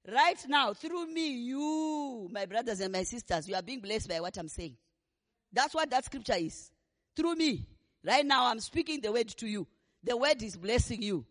Right 0.08 0.38
now, 0.46 0.72
through 0.72 1.06
me, 1.12 1.28
you, 1.30 2.28
my 2.30 2.46
brothers 2.46 2.80
and 2.80 2.92
my 2.92 3.02
sisters, 3.02 3.48
you 3.48 3.54
are 3.54 3.62
being 3.62 3.80
blessed 3.80 4.08
by 4.08 4.20
what 4.20 4.36
I'm 4.36 4.48
saying. 4.48 4.76
That's 5.52 5.74
what 5.74 5.90
that 5.90 6.04
scripture 6.04 6.36
is. 6.36 6.70
Through 7.16 7.34
me. 7.34 7.66
Right 8.04 8.24
now, 8.24 8.46
I'm 8.46 8.60
speaking 8.60 9.00
the 9.00 9.10
word 9.10 9.28
to 9.28 9.48
you. 9.48 9.66
The 10.04 10.16
word 10.16 10.40
is 10.42 10.56
blessing 10.56 11.02
you. 11.02 11.24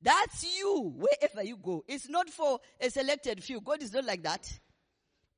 That's 0.00 0.44
you, 0.58 0.94
wherever 0.96 1.42
you 1.42 1.56
go. 1.56 1.84
It's 1.86 2.08
not 2.08 2.30
for 2.30 2.60
a 2.80 2.88
selected 2.88 3.42
few. 3.42 3.60
God 3.60 3.82
is 3.82 3.92
not 3.92 4.04
like 4.04 4.22
that. 4.22 4.50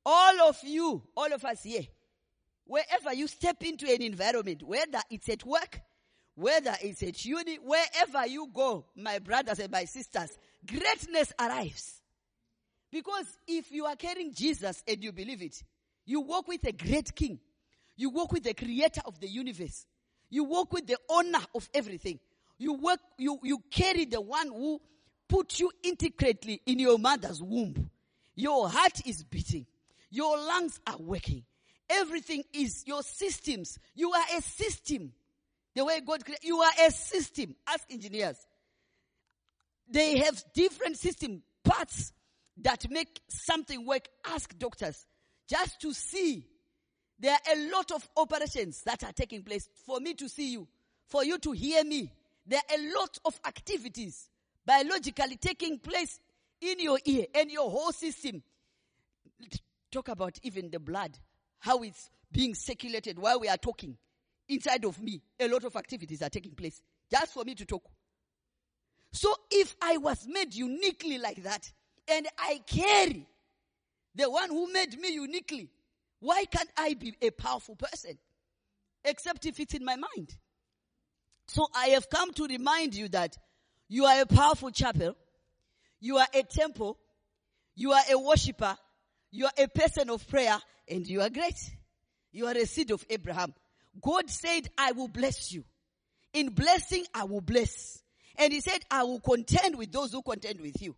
All 0.05 0.41
of 0.47 0.57
you, 0.63 1.03
all 1.17 1.33
of 1.33 1.43
us 1.43 1.63
here, 1.63 1.83
wherever 2.65 3.13
you 3.13 3.27
step 3.27 3.61
into 3.63 3.91
an 3.91 4.01
environment, 4.01 4.63
whether 4.63 5.01
it's 5.09 5.27
at 5.27 5.43
work, 5.45 5.81
whether 6.39 6.73
it's 6.81 7.03
at 7.03 7.25
uni, 7.25 7.57
wherever 7.57 8.25
you 8.25 8.47
go, 8.53 8.85
my 8.95 9.19
brothers 9.19 9.59
and 9.59 9.71
my 9.71 9.83
sisters, 9.83 10.37
greatness 10.65 11.33
arrives. 11.37 12.01
Because 12.91 13.25
if 13.45 13.71
you 13.71 13.85
are 13.85 13.95
carrying 13.97 14.33
Jesus 14.33 14.81
and 14.87 15.03
you 15.03 15.11
believe 15.11 15.41
it, 15.41 15.61
you 16.05 16.21
walk 16.21 16.47
with 16.47 16.63
a 16.65 16.71
great 16.71 17.13
king. 17.13 17.39
You 17.97 18.09
walk 18.09 18.31
with 18.31 18.43
the 18.43 18.53
creator 18.53 19.01
of 19.05 19.19
the 19.19 19.27
universe. 19.27 19.85
You 20.29 20.45
walk 20.45 20.71
with 20.71 20.87
the 20.87 20.97
owner 21.09 21.39
of 21.53 21.69
everything. 21.73 22.19
You 22.57 22.73
work, 22.73 22.99
you, 23.17 23.37
you 23.43 23.61
carry 23.69 24.05
the 24.05 24.21
one 24.21 24.47
who 24.47 24.79
put 25.27 25.59
you 25.59 25.69
intricately 25.83 26.61
in 26.65 26.79
your 26.79 26.97
mother's 26.97 27.43
womb. 27.43 27.89
Your 28.35 28.69
heart 28.69 29.05
is 29.05 29.23
beating. 29.23 29.65
Your 30.09 30.37
lungs 30.37 30.79
are 30.87 30.97
working. 30.99 31.43
Everything 31.89 32.43
is 32.53 32.85
your 32.87 33.03
systems. 33.03 33.77
You 33.93 34.11
are 34.13 34.37
a 34.37 34.41
system. 34.41 35.11
The 35.75 35.85
way 35.85 36.01
God 36.01 36.25
created, 36.25 36.45
you 36.45 36.57
are 36.59 36.71
a 36.85 36.91
system. 36.91 37.55
Ask 37.67 37.85
engineers. 37.91 38.37
They 39.89 40.17
have 40.19 40.43
different 40.53 40.97
system 40.97 41.41
parts 41.63 42.13
that 42.61 42.89
make 42.89 43.21
something 43.27 43.85
work. 43.85 44.07
Ask 44.25 44.57
doctors. 44.57 45.05
Just 45.47 45.81
to 45.81 45.93
see. 45.93 46.45
There 47.19 47.33
are 47.33 47.53
a 47.53 47.69
lot 47.69 47.91
of 47.91 48.07
operations 48.15 48.81
that 48.83 49.03
are 49.03 49.11
taking 49.11 49.43
place 49.43 49.67
for 49.85 49.99
me 49.99 50.13
to 50.15 50.29
see 50.29 50.53
you, 50.53 50.67
for 51.07 51.25
you 51.25 51.37
to 51.39 51.51
hear 51.51 51.83
me. 51.83 52.13
There 52.45 52.61
are 52.69 52.77
a 52.77 52.93
lot 52.97 53.17
of 53.25 53.37
activities 53.45 54.29
biologically 54.65 55.35
taking 55.35 55.79
place 55.79 56.19
in 56.61 56.79
your 56.79 56.97
ear 57.03 57.25
and 57.35 57.51
your 57.51 57.69
whole 57.69 57.91
system. 57.91 58.41
Talk 59.91 60.07
about 60.07 60.37
even 60.43 60.69
the 60.69 60.79
blood, 60.79 61.17
how 61.59 61.83
it's 61.83 62.09
being 62.31 62.55
circulated 62.55 63.19
while 63.19 63.39
we 63.39 63.49
are 63.49 63.57
talking 63.57 63.97
inside 64.49 64.83
of 64.85 65.01
me, 65.01 65.21
a 65.39 65.47
lot 65.47 65.63
of 65.63 65.75
activities 65.75 66.21
are 66.21 66.29
taking 66.29 66.53
place 66.53 66.81
just 67.09 67.33
for 67.33 67.43
me 67.43 67.55
to 67.55 67.65
talk. 67.65 67.83
So 69.11 69.33
if 69.49 69.75
I 69.81 69.97
was 69.97 70.27
made 70.27 70.53
uniquely 70.53 71.17
like 71.17 71.43
that, 71.43 71.71
and 72.07 72.27
I 72.37 72.61
carry 72.65 73.27
the 74.15 74.29
one 74.29 74.49
who 74.49 74.71
made 74.71 74.99
me 74.99 75.13
uniquely, 75.13 75.69
why 76.19 76.45
can't 76.45 76.69
I 76.77 76.95
be 76.95 77.15
a 77.21 77.29
powerful 77.29 77.75
person? 77.75 78.17
Except 79.03 79.45
if 79.45 79.59
it's 79.59 79.73
in 79.73 79.85
my 79.85 79.95
mind. 79.95 80.35
So 81.47 81.67
I 81.73 81.87
have 81.89 82.09
come 82.09 82.31
to 82.33 82.45
remind 82.45 82.95
you 82.95 83.07
that 83.09 83.37
you 83.87 84.05
are 84.05 84.21
a 84.21 84.25
powerful 84.25 84.69
chapel, 84.71 85.15
you 85.99 86.17
are 86.17 86.27
a 86.33 86.43
temple, 86.43 86.97
you 87.75 87.93
are 87.93 88.03
a 88.11 88.17
worshiper, 88.17 88.77
you 89.31 89.45
are 89.45 89.51
a 89.57 89.67
person 89.67 90.09
of 90.09 90.27
prayer, 90.27 90.59
and 90.87 91.07
you 91.07 91.21
are 91.21 91.29
great. 91.29 91.59
You 92.31 92.47
are 92.47 92.57
a 92.57 92.65
seed 92.65 92.91
of 92.91 93.05
Abraham. 93.09 93.53
God 94.01 94.29
said, 94.29 94.69
I 94.77 94.91
will 94.91 95.07
bless 95.07 95.51
you. 95.51 95.63
In 96.33 96.49
blessing, 96.49 97.05
I 97.13 97.23
will 97.23 97.41
bless. 97.41 98.01
And 98.37 98.53
he 98.53 98.61
said, 98.61 98.79
I 98.89 99.03
will 99.03 99.19
contend 99.19 99.77
with 99.77 99.91
those 99.91 100.11
who 100.11 100.21
contend 100.21 100.61
with 100.61 100.81
you. 100.81 100.95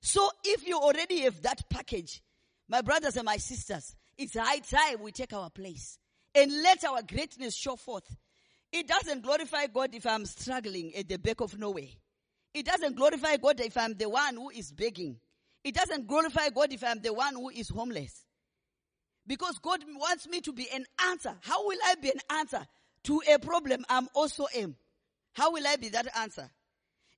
So 0.00 0.28
if 0.44 0.66
you 0.66 0.78
already 0.78 1.20
have 1.20 1.42
that 1.42 1.68
package, 1.70 2.22
my 2.68 2.82
brothers 2.82 3.16
and 3.16 3.24
my 3.24 3.36
sisters, 3.36 3.94
it's 4.18 4.36
high 4.36 4.58
time 4.58 5.02
we 5.02 5.12
take 5.12 5.32
our 5.32 5.50
place 5.50 5.98
and 6.34 6.50
let 6.62 6.84
our 6.84 7.02
greatness 7.02 7.54
show 7.54 7.76
forth. 7.76 8.04
It 8.72 8.88
doesn't 8.88 9.22
glorify 9.22 9.66
God 9.68 9.94
if 9.94 10.06
I'm 10.06 10.26
struggling 10.26 10.94
at 10.96 11.08
the 11.08 11.18
back 11.18 11.40
of 11.40 11.58
nowhere. 11.58 11.88
It 12.52 12.66
doesn't 12.66 12.96
glorify 12.96 13.36
God 13.36 13.60
if 13.60 13.76
I'm 13.76 13.94
the 13.94 14.08
one 14.08 14.34
who 14.34 14.50
is 14.50 14.72
begging. 14.72 15.18
It 15.62 15.74
doesn't 15.74 16.06
glorify 16.06 16.48
God 16.50 16.72
if 16.72 16.82
I'm 16.82 17.00
the 17.00 17.12
one 17.12 17.34
who 17.34 17.50
is 17.50 17.68
homeless. 17.68 18.25
Because 19.26 19.58
God 19.58 19.80
wants 19.96 20.28
me 20.28 20.40
to 20.42 20.52
be 20.52 20.68
an 20.72 20.84
answer. 21.08 21.34
How 21.42 21.66
will 21.66 21.78
I 21.86 21.94
be 22.00 22.10
an 22.10 22.20
answer 22.30 22.66
to 23.04 23.22
a 23.32 23.38
problem 23.38 23.84
I'm 23.88 24.08
also 24.14 24.46
am? 24.54 24.76
How 25.32 25.52
will 25.52 25.66
I 25.66 25.76
be 25.76 25.88
that 25.90 26.06
answer? 26.16 26.48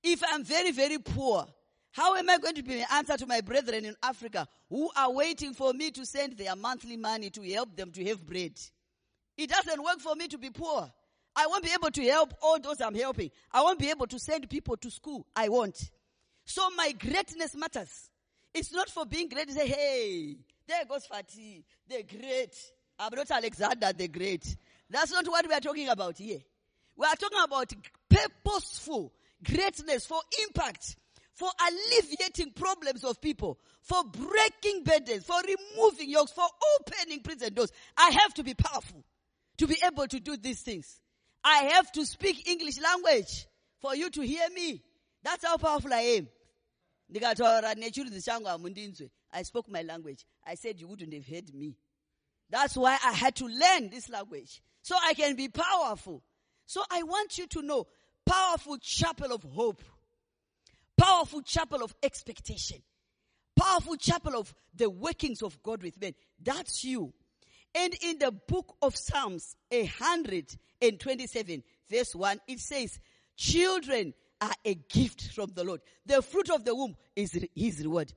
If 0.03 0.23
I'm 0.33 0.45
very, 0.45 0.73
very 0.73 0.99
poor, 0.99 1.47
how 1.93 2.15
am 2.15 2.31
I 2.31 2.39
going 2.39 2.55
to 2.55 2.63
be 2.63 2.81
an 2.81 2.87
answer 2.93 3.17
to 3.17 3.27
my 3.27 3.41
brethren 3.41 3.85
in 3.85 3.95
Africa 4.03 4.47
who 4.69 4.91
are 4.97 5.13
waiting 5.13 5.53
for 5.53 5.73
me 5.73 5.91
to 5.93 6.07
send 6.07 6.37
their 6.37 6.55
monthly 6.57 6.97
money 6.97 7.31
to 7.31 7.43
help 7.53 7.77
them 7.77 7.91
to 7.93 8.05
have 8.07 8.27
bread? 8.27 8.53
It 9.37 9.51
doesn't 9.51 9.83
work 9.83 10.01
for 10.01 10.15
me 10.15 10.29
to 10.29 10.39
be 10.39 10.51
poor. 10.51 10.91
I 11.37 11.47
won't 11.47 11.63
be 11.63 11.71
able 11.73 11.91
to 11.91 12.03
help 12.03 12.35
all 12.43 12.59
those 12.59 12.81
I'm 12.81 12.95
helping. 12.95 13.31
I 13.53 13.63
won't 13.63 13.79
be 13.79 13.91
able 13.91 14.07
to 14.09 14.19
send 14.19 14.49
people 14.51 14.77
to 14.79 14.91
school. 14.91 15.27
I 15.37 15.49
won't. 15.49 15.91
So 16.45 16.69
my 16.77 16.93
greatness 16.93 17.55
matters. 17.55 18.11
It's 18.59 18.73
not 18.73 18.91
for 18.91 19.07
being 19.07 19.29
great 19.29 19.51
say, 19.51 19.69
hey, 19.69 20.37
there 20.67 20.85
goes 20.85 21.07
Fatih, 21.07 21.63
the 21.89 22.03
great. 22.03 22.57
I'm 22.99 23.15
not 23.15 23.31
Alexander 23.31 23.93
the 23.93 24.09
Great. 24.09 24.57
That's 24.91 25.13
not 25.13 25.27
what 25.29 25.47
we 25.47 25.55
are 25.55 25.61
talking 25.61 25.89
about 25.89 26.19
here. 26.19 26.41
We 26.97 27.07
are 27.07 27.15
talking 27.15 27.39
about 27.45 27.73
purposeful 28.09 29.13
greatness 29.45 30.07
for 30.07 30.19
impact, 30.43 30.97
for 31.35 31.49
alleviating 31.69 32.51
problems 32.55 33.05
of 33.05 33.21
people, 33.21 33.61
for 33.83 34.03
breaking 34.03 34.83
burdens, 34.83 35.25
for 35.25 35.37
removing 35.37 36.11
yokes, 36.11 36.33
for 36.33 36.47
opening 36.81 37.21
prison 37.21 37.55
doors. 37.55 37.71
I 37.97 38.11
have 38.11 38.35
to 38.35 38.43
be 38.43 38.55
powerful 38.55 39.05
to 39.59 39.69
be 39.69 39.77
able 39.87 40.09
to 40.09 40.19
do 40.19 40.37
these 40.37 40.63
things. 40.63 41.01
I 41.45 41.71
have 41.75 41.93
to 41.93 42.05
speak 42.05 42.49
English 42.49 42.81
language 42.81 43.47
for 43.81 43.95
you 43.95 44.11
to 44.11 44.23
hear 44.23 44.49
me. 44.53 44.83
That's 45.23 45.47
how 45.47 45.57
powerful 45.57 45.95
I 45.95 46.01
am. 46.01 46.29
I 47.11 47.35
spoke 49.43 49.69
my 49.69 49.83
language. 49.83 50.27
I 50.47 50.55
said 50.55 50.81
you 50.81 50.89
wouldn't 50.89 51.15
have 51.15 51.27
heard 51.27 51.55
me. 51.55 51.77
That's 52.51 52.77
why 52.77 52.99
I 53.05 53.13
had 53.13 53.35
to 53.37 53.47
learn 53.47 53.91
this 53.91 54.09
language. 54.09 54.63
So 54.83 54.97
I 55.03 55.15
can 55.15 55.37
be 55.37 55.49
powerful. 55.49 56.23
So 56.67 56.83
I 56.91 57.03
want 57.03 57.39
you 57.39 57.47
to 57.47 57.63
know, 57.63 57.87
powerful 58.27 58.79
chapel 58.79 59.33
of 59.33 59.43
hope. 59.43 59.83
Powerful 60.97 61.43
chapel 61.43 61.83
of 61.83 61.95
expectation. 62.03 62.83
Powerful 63.57 63.97
chapel 63.97 64.37
of 64.37 64.55
the 64.75 64.91
workings 64.91 65.43
of 65.43 65.63
God 65.63 65.83
with 65.83 66.01
men. 66.01 66.15
That's 66.43 66.85
you. 66.85 67.13
And 67.75 67.95
in 68.03 68.19
the 68.19 68.33
book 68.33 68.77
of 68.83 68.97
Psalms, 68.97 69.57
127, 69.71 71.63
verse 71.91 72.15
1, 72.15 72.41
it 72.49 72.61
says, 72.61 72.99
children 73.37 74.15
are 74.41 74.55
a 74.65 74.75
gift 74.75 75.33
from 75.33 75.51
the 75.55 75.65
Lord. 75.65 75.81
The 76.07 76.23
fruit 76.23 76.51
of 76.51 76.65
the 76.65 76.75
womb 76.75 76.97
is 77.17 77.39
his 77.55 77.81
reward. 77.81 78.13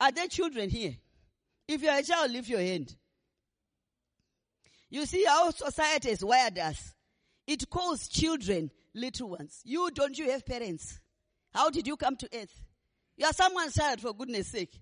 Are 0.00 0.12
there 0.12 0.28
children 0.28 0.70
here? 0.70 0.96
If 1.66 1.82
you're 1.82 1.96
a 1.96 2.02
child, 2.02 2.30
lift 2.30 2.48
your 2.48 2.60
hand. 2.60 2.94
You 4.88 5.04
see 5.06 5.24
how 5.24 5.50
society 5.50 6.10
is 6.10 6.24
wired 6.24 6.58
us. 6.58 6.94
It 7.46 7.68
calls 7.70 8.08
children 8.08 8.70
little 8.94 9.30
ones. 9.30 9.60
You 9.64 9.90
don't 9.92 10.16
you 10.16 10.30
have 10.30 10.46
parents? 10.46 11.00
How 11.52 11.70
did 11.70 11.86
you 11.86 11.96
come 11.96 12.16
to 12.16 12.28
earth? 12.34 12.62
You 13.16 13.26
are 13.26 13.32
someone's 13.32 13.74
child 13.74 14.00
for 14.00 14.14
goodness 14.14 14.48
sake. 14.48 14.78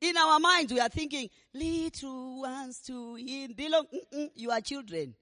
In 0.00 0.16
our 0.16 0.38
minds, 0.38 0.72
we 0.72 0.80
are 0.80 0.88
thinking, 0.88 1.30
little 1.54 2.42
ones 2.42 2.80
to 2.86 3.14
him 3.14 3.52
belong. 3.56 3.86
Mm-mm, 3.94 4.28
you 4.34 4.50
are 4.50 4.60
children. 4.60 5.14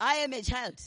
I 0.00 0.16
am 0.16 0.32
a 0.32 0.42
child 0.42 0.78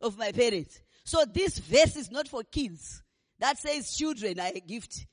of 0.00 0.18
my 0.18 0.32
parents. 0.32 0.80
So 1.04 1.24
this 1.24 1.58
verse 1.58 1.96
is 1.96 2.10
not 2.10 2.28
for 2.28 2.42
kids. 2.42 3.02
That 3.38 3.58
says 3.58 3.96
children 3.96 4.38
are 4.40 4.52
a 4.54 4.60
gift. 4.60 5.06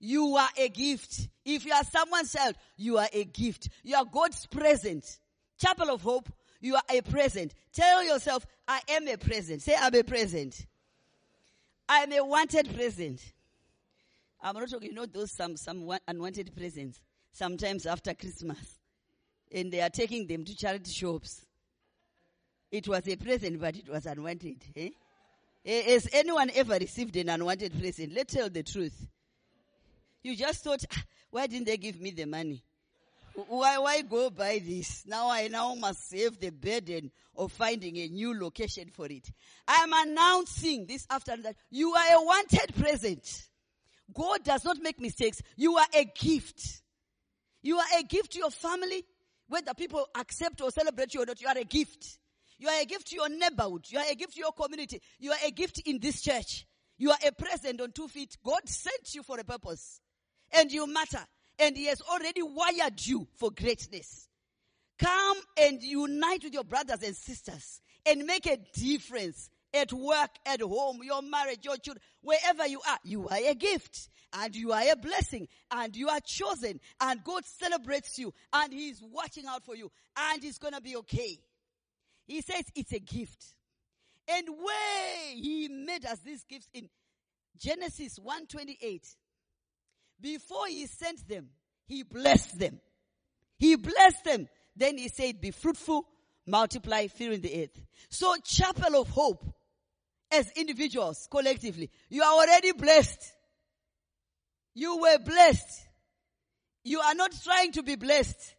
You 0.00 0.36
are 0.36 0.48
a 0.56 0.68
gift. 0.68 1.28
If 1.44 1.64
you 1.64 1.72
are 1.72 1.84
someone's 1.84 2.32
child, 2.32 2.56
you 2.76 2.98
are 2.98 3.08
a 3.12 3.24
gift. 3.24 3.68
You 3.82 3.96
are 3.96 4.04
God's 4.04 4.46
present. 4.46 5.18
Chapel 5.58 5.90
of 5.90 6.02
Hope, 6.02 6.30
you 6.60 6.74
are 6.74 6.82
a 6.90 7.00
present. 7.00 7.54
Tell 7.72 8.04
yourself, 8.04 8.46
I 8.66 8.80
am 8.88 9.08
a 9.08 9.16
present. 9.16 9.62
Say, 9.62 9.74
I'm 9.78 9.94
a 9.94 10.02
present. 10.02 10.66
I'm 11.88 12.12
a 12.12 12.24
wanted 12.24 12.74
present. 12.74 13.20
I'm 14.42 14.54
not 14.54 14.68
talking, 14.68 14.90
you 14.90 14.94
know, 14.94 15.06
those 15.06 15.30
some, 15.30 15.56
some 15.56 15.90
unwanted 16.06 16.54
presents 16.54 17.00
sometimes 17.32 17.86
after 17.86 18.14
Christmas. 18.14 18.78
And 19.52 19.72
they 19.72 19.80
are 19.80 19.90
taking 19.90 20.26
them 20.26 20.44
to 20.44 20.56
charity 20.56 20.90
shops. 20.90 21.46
It 22.70 22.88
was 22.88 23.06
a 23.08 23.16
present, 23.16 23.60
but 23.60 23.76
it 23.76 23.88
was 23.88 24.04
unwanted. 24.06 24.64
Eh? 24.76 24.90
Has 25.64 26.08
anyone 26.12 26.50
ever 26.54 26.74
received 26.74 27.16
an 27.16 27.30
unwanted 27.30 27.78
present? 27.80 28.12
Let's 28.14 28.34
tell 28.34 28.50
the 28.50 28.62
truth. 28.62 29.08
You 30.22 30.36
just 30.36 30.62
thought, 30.62 30.84
ah, 30.92 31.02
why 31.30 31.46
didn't 31.46 31.66
they 31.66 31.76
give 31.76 32.00
me 32.00 32.10
the 32.10 32.26
money? 32.26 32.62
Why, 33.34 33.78
why 33.78 34.02
go 34.02 34.30
buy 34.30 34.60
this? 34.64 35.04
Now 35.06 35.30
I 35.30 35.48
now 35.48 35.74
must 35.74 36.08
save 36.08 36.38
the 36.38 36.50
burden 36.50 37.10
of 37.36 37.50
finding 37.50 37.96
a 37.96 38.08
new 38.08 38.38
location 38.38 38.90
for 38.90 39.06
it. 39.06 39.28
I 39.66 39.76
am 39.76 39.92
announcing 39.92 40.86
this 40.86 41.06
afternoon 41.10 41.42
that 41.42 41.56
you 41.70 41.92
are 41.94 42.16
a 42.16 42.24
wanted 42.24 42.74
present. 42.76 43.48
God 44.12 44.44
does 44.44 44.64
not 44.64 44.78
make 44.80 45.00
mistakes. 45.00 45.42
You 45.56 45.76
are 45.76 45.86
a 45.94 46.04
gift. 46.04 46.82
You 47.62 47.78
are 47.78 47.98
a 47.98 48.02
gift 48.04 48.32
to 48.32 48.38
your 48.38 48.50
family, 48.50 49.04
whether 49.48 49.74
people 49.74 50.06
accept 50.14 50.60
or 50.60 50.70
celebrate 50.70 51.14
you 51.14 51.22
or 51.22 51.26
not. 51.26 51.40
You 51.40 51.48
are 51.48 51.58
a 51.58 51.64
gift. 51.64 52.18
You 52.64 52.70
are 52.70 52.80
a 52.80 52.86
gift 52.86 53.08
to 53.08 53.16
your 53.16 53.28
neighborhood. 53.28 53.84
You 53.90 53.98
are 53.98 54.06
a 54.10 54.14
gift 54.14 54.36
to 54.36 54.40
your 54.40 54.52
community. 54.52 55.02
You 55.18 55.32
are 55.32 55.38
a 55.46 55.50
gift 55.50 55.82
in 55.84 55.98
this 55.98 56.22
church. 56.22 56.66
You 56.96 57.10
are 57.10 57.18
a 57.22 57.30
present 57.30 57.78
on 57.82 57.92
two 57.92 58.08
feet. 58.08 58.38
God 58.42 58.66
sent 58.66 59.14
you 59.14 59.22
for 59.22 59.38
a 59.38 59.44
purpose. 59.44 60.00
And 60.50 60.72
you 60.72 60.86
matter. 60.86 61.20
And 61.58 61.76
He 61.76 61.84
has 61.88 62.00
already 62.00 62.40
wired 62.40 63.06
you 63.06 63.28
for 63.36 63.50
greatness. 63.50 64.30
Come 64.98 65.36
and 65.60 65.82
unite 65.82 66.42
with 66.42 66.54
your 66.54 66.64
brothers 66.64 67.02
and 67.02 67.14
sisters 67.14 67.82
and 68.06 68.24
make 68.24 68.46
a 68.46 68.56
difference 68.72 69.50
at 69.74 69.92
work, 69.92 70.30
at 70.46 70.62
home, 70.62 71.00
your 71.02 71.20
marriage, 71.20 71.66
your 71.66 71.76
children, 71.76 72.02
wherever 72.22 72.66
you 72.66 72.80
are. 72.88 72.98
You 73.04 73.28
are 73.28 73.46
a 73.46 73.54
gift 73.54 74.08
and 74.32 74.56
you 74.56 74.72
are 74.72 74.90
a 74.90 74.96
blessing 74.96 75.48
and 75.70 75.94
you 75.94 76.08
are 76.08 76.20
chosen 76.24 76.80
and 76.98 77.22
God 77.24 77.44
celebrates 77.44 78.18
you 78.18 78.32
and 78.54 78.72
He's 78.72 79.02
watching 79.02 79.44
out 79.44 79.66
for 79.66 79.76
you 79.76 79.92
and 80.16 80.42
it's 80.42 80.56
gonna 80.56 80.80
be 80.80 80.96
okay. 80.96 81.40
He 82.26 82.40
says 82.40 82.64
it's 82.74 82.92
a 82.92 82.98
gift. 82.98 83.54
And 84.28 84.48
where 84.48 85.34
He 85.34 85.68
made 85.68 86.06
us 86.06 86.18
these 86.20 86.44
gifts 86.44 86.68
in 86.72 86.88
Genesis 87.58 88.18
128, 88.18 89.06
before 90.20 90.66
He 90.68 90.86
sent 90.86 91.28
them, 91.28 91.48
He 91.86 92.02
blessed 92.02 92.58
them. 92.58 92.80
He 93.58 93.76
blessed 93.76 94.24
them. 94.24 94.48
Then 94.76 94.98
He 94.98 95.08
said, 95.08 95.40
be 95.40 95.50
fruitful, 95.50 96.06
multiply, 96.46 97.06
fill 97.08 97.32
in 97.32 97.40
the 97.40 97.64
earth. 97.64 97.80
So 98.08 98.34
chapel 98.42 99.00
of 99.00 99.08
hope, 99.08 99.44
as 100.32 100.50
individuals, 100.56 101.28
collectively, 101.30 101.90
you 102.08 102.22
are 102.22 102.32
already 102.32 102.72
blessed. 102.72 103.32
You 104.74 104.98
were 104.98 105.18
blessed. 105.18 105.86
You 106.82 107.00
are 107.00 107.14
not 107.14 107.32
trying 107.44 107.72
to 107.72 107.82
be 107.82 107.94
blessed. 107.96 108.56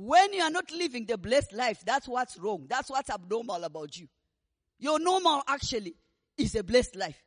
When 0.00 0.32
you 0.32 0.42
are 0.42 0.50
not 0.50 0.70
living 0.70 1.06
the 1.06 1.18
blessed 1.18 1.52
life, 1.52 1.82
that's 1.84 2.06
what's 2.06 2.38
wrong. 2.38 2.66
That's 2.68 2.88
what's 2.88 3.10
abnormal 3.10 3.64
about 3.64 3.96
you. 3.98 4.06
Your 4.78 5.00
normal 5.00 5.42
actually 5.48 5.96
is 6.36 6.54
a 6.54 6.62
blessed 6.62 6.94
life, 6.94 7.20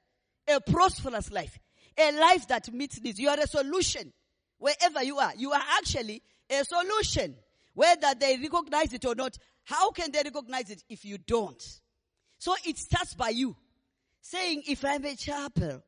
a 0.47 0.61
prosperous 0.61 1.29
life, 1.33 1.59
a 1.97 2.17
life 2.17 2.47
that 2.47 2.71
meets 2.71 3.01
needs. 3.01 3.19
You 3.19 3.27
are 3.27 3.37
a 3.37 3.45
solution 3.45 4.13
wherever 4.57 5.03
you 5.03 5.19
are. 5.19 5.33
You 5.35 5.51
are 5.51 5.61
actually 5.79 6.21
a 6.49 6.63
solution. 6.63 7.35
Whether 7.73 8.13
they 8.17 8.37
recognize 8.37 8.93
it 8.93 9.03
or 9.03 9.15
not, 9.15 9.37
how 9.65 9.91
can 9.91 10.13
they 10.13 10.21
recognize 10.23 10.69
it 10.69 10.81
if 10.87 11.03
you 11.03 11.17
don't? 11.17 11.61
So 12.37 12.55
it 12.65 12.77
starts 12.77 13.15
by 13.15 13.29
you 13.29 13.53
saying, 14.21 14.63
if 14.65 14.85
I'm 14.85 15.03
a 15.03 15.17
chapel, 15.17 15.83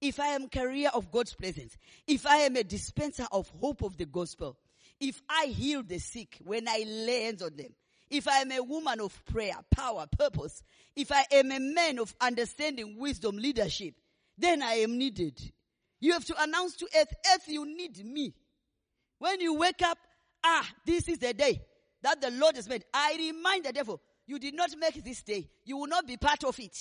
if 0.00 0.20
I 0.20 0.28
am 0.28 0.46
carrier 0.46 0.90
of 0.94 1.10
God's 1.10 1.34
presence, 1.34 1.76
if 2.06 2.26
I 2.26 2.36
am 2.38 2.54
a 2.54 2.62
dispenser 2.62 3.26
of 3.32 3.48
hope 3.60 3.82
of 3.82 3.96
the 3.96 4.06
gospel, 4.06 4.56
if 5.00 5.22
I 5.28 5.46
heal 5.46 5.82
the 5.82 5.98
sick 5.98 6.38
when 6.44 6.68
I 6.68 6.84
lay 6.86 7.24
hands 7.24 7.42
on 7.42 7.56
them, 7.56 7.74
if 8.10 8.26
I 8.26 8.38
am 8.38 8.52
a 8.52 8.62
woman 8.62 9.00
of 9.00 9.24
prayer, 9.26 9.56
power, 9.70 10.06
purpose, 10.18 10.62
if 10.96 11.12
I 11.12 11.24
am 11.32 11.52
a 11.52 11.60
man 11.60 11.98
of 11.98 12.14
understanding, 12.20 12.96
wisdom, 12.98 13.36
leadership, 13.36 13.94
then 14.36 14.62
I 14.62 14.74
am 14.74 14.96
needed. 14.96 15.38
You 16.00 16.12
have 16.12 16.24
to 16.26 16.42
announce 16.42 16.76
to 16.76 16.88
earth, 16.98 17.12
earth, 17.34 17.44
you 17.48 17.66
need 17.66 18.04
me. 18.04 18.34
When 19.18 19.40
you 19.40 19.54
wake 19.54 19.82
up, 19.82 19.98
ah, 20.44 20.66
this 20.86 21.08
is 21.08 21.18
the 21.18 21.34
day 21.34 21.60
that 22.02 22.20
the 22.20 22.30
Lord 22.30 22.56
has 22.56 22.68
made. 22.68 22.84
I 22.94 23.16
remind 23.18 23.64
the 23.64 23.72
devil, 23.72 24.00
you 24.26 24.38
did 24.38 24.54
not 24.54 24.70
make 24.78 25.02
this 25.04 25.22
day. 25.22 25.48
You 25.64 25.76
will 25.76 25.88
not 25.88 26.06
be 26.06 26.16
part 26.16 26.44
of 26.44 26.58
it. 26.60 26.76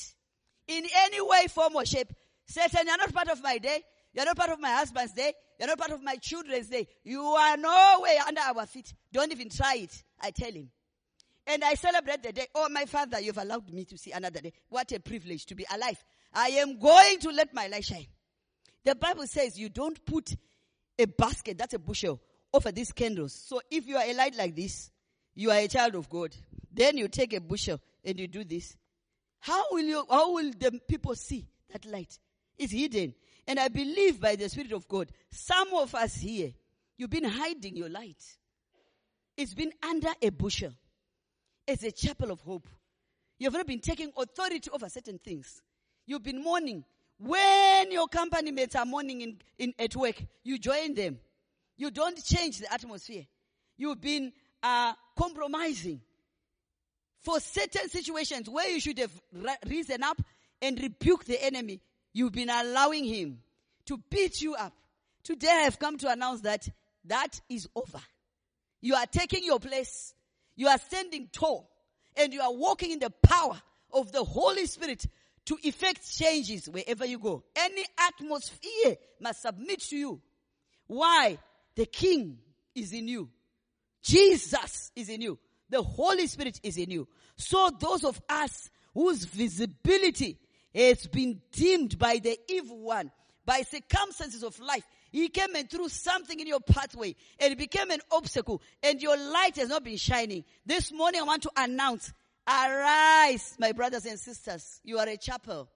In 0.68 0.86
any 1.06 1.22
way, 1.22 1.48
form, 1.50 1.76
or 1.76 1.86
shape, 1.86 2.14
Satan, 2.46 2.86
you're 2.86 2.98
not 2.98 3.14
part 3.14 3.30
of 3.30 3.42
my 3.42 3.58
day. 3.58 3.84
You're 4.18 4.26
not 4.26 4.36
part 4.36 4.50
of 4.50 4.60
my 4.60 4.72
husband's 4.72 5.14
day. 5.14 5.32
You're 5.60 5.68
not 5.68 5.78
part 5.78 5.92
of 5.92 6.02
my 6.02 6.16
children's 6.16 6.70
day. 6.70 6.88
You 7.04 7.22
are 7.22 7.56
nowhere 7.56 8.18
under 8.28 8.42
our 8.42 8.66
feet. 8.66 8.92
Don't 9.14 9.32
even 9.32 9.48
try 9.48 9.76
it. 9.76 10.04
I 10.20 10.32
tell 10.32 10.52
him. 10.52 10.72
And 11.46 11.64
I 11.64 11.76
celebrate 11.76 12.24
the 12.24 12.34
day. 12.34 12.48
Oh, 12.56 12.68
my 12.70 12.86
father, 12.86 13.20
you've 13.20 13.38
allowed 13.38 13.72
me 13.72 13.86
to 13.86 13.96
see 13.96 14.12
another 14.12 14.42
day. 14.42 14.54
What 14.70 14.92
a 14.92 15.00
privilege 15.00 15.46
to 15.46 15.56
be 15.56 15.68
alive. 15.72 16.04
I 16.34 16.48
am 16.48 16.80
going 16.80 17.20
to 17.20 17.30
let 17.30 17.54
my 17.54 17.68
light 17.68 17.86
shine. 17.86 18.08
The 18.84 18.96
Bible 18.96 19.28
says 19.28 19.60
you 19.60 19.70
don't 19.70 20.04
put 20.04 20.36
a 20.98 21.06
basket, 21.06 21.60
that's 21.60 21.76
a 21.76 21.80
bushel, 21.80 22.20
over 22.52 22.72
these 22.72 22.92
candles. 22.92 23.34
So 23.34 23.62
if 23.70 23.88
you 23.88 23.98
are 23.98 24.04
a 24.04 24.14
light 24.16 24.36
like 24.36 24.56
this, 24.56 24.90
you 25.36 25.52
are 25.52 25.60
a 25.60 25.68
child 25.68 25.94
of 25.94 26.10
God. 26.10 26.36
Then 26.74 26.98
you 26.98 27.08
take 27.08 27.34
a 27.34 27.40
bushel 27.40 27.80
and 28.04 28.20
you 28.20 28.28
do 28.28 28.44
this. 28.44 28.76
How 29.42 29.64
will 29.70 29.86
you, 29.86 30.04
how 30.10 30.34
will 30.34 30.52
the 30.58 30.80
people 30.88 31.14
see 31.14 31.48
that 31.72 31.86
light? 31.86 32.18
It's 32.58 32.74
hidden. 32.74 33.14
And 33.48 33.60
I 33.60 33.70
believe 33.70 34.20
by 34.20 34.36
the 34.36 34.50
Spirit 34.50 34.74
of 34.74 34.88
God, 34.88 35.10
some 35.32 35.74
of 35.74 35.96
us 35.96 36.16
here, 36.18 36.52
you've 36.98 37.10
been 37.10 37.24
hiding 37.24 37.78
your 37.78 37.90
light. 37.90 38.22
It's 39.38 39.54
been 39.54 39.72
under 39.88 40.10
a 40.22 40.30
bushel. 40.30 40.74
It's 41.66 41.84
a 41.84 41.92
chapel 41.92 42.32
of 42.32 42.42
hope. 42.42 42.68
You've 43.40 43.54
not 43.54 43.68
been 43.68 43.80
taking 43.80 44.12
authority 44.18 44.70
over 44.72 44.90
certain 44.90 45.20
things. 45.20 45.62
You've 46.06 46.24
been 46.24 46.44
mourning. 46.44 46.84
When 47.20 47.92
your 47.92 48.08
company 48.08 48.52
mates 48.52 48.76
are 48.76 48.86
mourning 48.86 49.22
in, 49.22 49.38
in, 49.58 49.74
at 49.80 49.96
work, 49.96 50.16
you 50.44 50.58
join 50.58 50.94
them. 50.94 51.20
You 51.78 51.92
don't 51.92 52.22
change 52.24 52.60
the 52.60 52.72
atmosphere. 52.72 53.26
You've 53.78 54.02
been 54.02 54.34
uh, 54.62 54.94
compromising 55.18 56.02
for 57.22 57.40
certain 57.40 57.90
situations 57.90 58.50
where 58.50 58.70
you 58.70 58.80
should 58.80 58.98
have 59.00 59.12
risen 59.68 60.04
up 60.04 60.22
and 60.62 60.80
rebuked 60.82 61.28
the 61.28 61.44
enemy. 61.44 61.82
You've 62.18 62.32
been 62.32 62.50
allowing 62.50 63.04
him 63.04 63.38
to 63.86 64.00
beat 64.10 64.42
you 64.42 64.56
up. 64.56 64.74
Today 65.24 65.52
I 65.52 65.62
have 65.66 65.78
come 65.78 66.00
to 66.00 66.12
announce 66.12 66.42
that 66.42 66.68
that 67.06 67.40
is 67.48 67.70
over. 67.76 68.00
You 68.82 68.96
are 68.96 69.06
taking 69.06 69.44
your 69.44 69.60
place. 69.60 70.16
You 70.56 70.68
are 70.68 70.80
standing 70.80 71.30
tall 71.32 71.70
and 72.16 72.34
you 72.34 72.42
are 72.42 72.52
walking 72.52 72.90
in 72.90 72.98
the 72.98 73.12
power 73.12 73.62
of 73.94 74.12
the 74.12 74.24
Holy 74.24 74.66
Spirit 74.66 75.06
to 75.46 75.60
effect 75.62 76.12
changes 76.12 76.68
wherever 76.68 77.06
you 77.06 77.20
go. 77.20 77.44
Any 77.56 77.86
atmosphere 78.00 78.96
must 79.22 79.44
submit 79.44 79.82
to 79.82 79.96
you. 79.96 80.22
Why? 80.88 81.38
The 81.76 81.86
King 81.86 82.40
is 82.74 82.94
in 82.94 83.10
you. 83.10 83.30
Jesus 84.02 84.92
is 84.96 85.10
in 85.10 85.22
you. 85.22 85.38
The 85.70 85.84
Holy 85.84 86.26
Spirit 86.26 86.62
is 86.64 86.80
in 86.80 86.90
you. 86.90 87.08
So 87.36 87.70
those 87.80 88.04
of 88.04 88.20
us 88.28 88.72
whose 88.96 89.24
visibility 89.24 90.40
has 90.74 91.08
been 91.08 91.42
dimmed 91.52 91.98
by 91.98 92.20
the 92.20 92.38
evil 92.50 92.80
one, 92.80 93.12
by 93.46 93.62
circumstances 93.62 94.44
of 94.44 94.60
life, 94.60 94.84
he 95.12 95.30
came 95.30 95.56
and 95.56 95.70
threw 95.70 95.90
something 95.90 96.40
in 96.40 96.48
your 96.48 96.60
pathway 96.60 97.16
and 97.40 97.54
it 97.54 97.58
became 97.58 97.92
an 97.92 98.02
obstacle 98.12 98.62
and 98.84 99.02
your 99.02 99.18
light 99.18 99.56
has 99.56 99.70
not 99.70 99.84
been 99.84 99.98
shining. 99.98 100.44
This 100.66 100.92
morning 100.92 101.22
I 101.22 101.24
want 101.24 101.44
to 101.44 101.52
announce, 101.56 102.14
arise, 102.48 103.56
my 103.60 103.72
brothers 103.72 104.06
and 104.06 104.20
sisters. 104.20 104.82
You 104.84 105.00
are 105.00 105.08
a 105.08 105.18
chapel. 105.18 105.70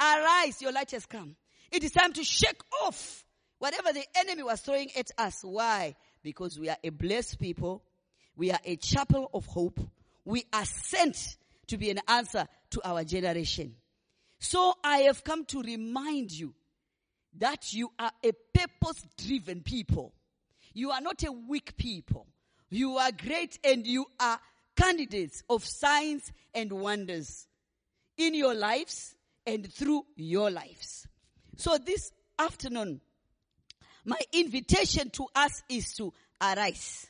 Arise, 0.00 0.62
your 0.62 0.72
light 0.72 0.92
has 0.92 1.06
come. 1.06 1.36
It 1.72 1.82
is 1.82 1.92
time 1.92 2.12
to 2.12 2.24
shake 2.24 2.60
off 2.84 3.24
whatever 3.58 3.92
the 3.92 4.04
enemy 4.16 4.42
was 4.42 4.60
throwing 4.60 4.90
at 4.96 5.10
us. 5.18 5.40
Why? 5.42 5.96
Because 6.22 6.58
we 6.58 6.68
are 6.68 6.78
a 6.84 6.90
blessed 6.90 7.40
people. 7.40 7.82
We 8.36 8.52
are 8.52 8.60
a 8.64 8.76
chapel 8.76 9.30
of 9.34 9.46
hope. 9.46 9.80
We 10.24 10.44
are 10.52 10.64
sent 10.64 11.36
to 11.68 11.76
be 11.76 11.90
an 11.90 12.00
answer 12.06 12.46
to 12.70 12.88
our 12.88 13.02
generation. 13.04 13.74
So 14.38 14.74
I 14.84 14.98
have 14.98 15.24
come 15.24 15.44
to 15.46 15.62
remind 15.62 16.32
you 16.32 16.54
that 17.38 17.72
you 17.72 17.90
are 17.98 18.12
a 18.24 18.32
purpose 18.54 19.04
driven 19.16 19.62
people. 19.62 20.12
You 20.72 20.90
are 20.90 21.00
not 21.00 21.22
a 21.24 21.32
weak 21.32 21.76
people. 21.76 22.26
You 22.70 22.96
are 22.98 23.12
great 23.12 23.58
and 23.64 23.86
you 23.86 24.06
are 24.20 24.38
candidates 24.76 25.42
of 25.48 25.64
signs 25.64 26.32
and 26.54 26.72
wonders 26.72 27.46
in 28.16 28.34
your 28.34 28.54
lives 28.54 29.14
and 29.46 29.72
through 29.72 30.04
your 30.16 30.50
lives. 30.50 31.06
So 31.56 31.78
this 31.78 32.12
afternoon, 32.38 33.00
my 34.04 34.18
invitation 34.32 35.10
to 35.10 35.26
us 35.34 35.62
is 35.68 35.94
to 35.94 36.12
arise. 36.40 37.06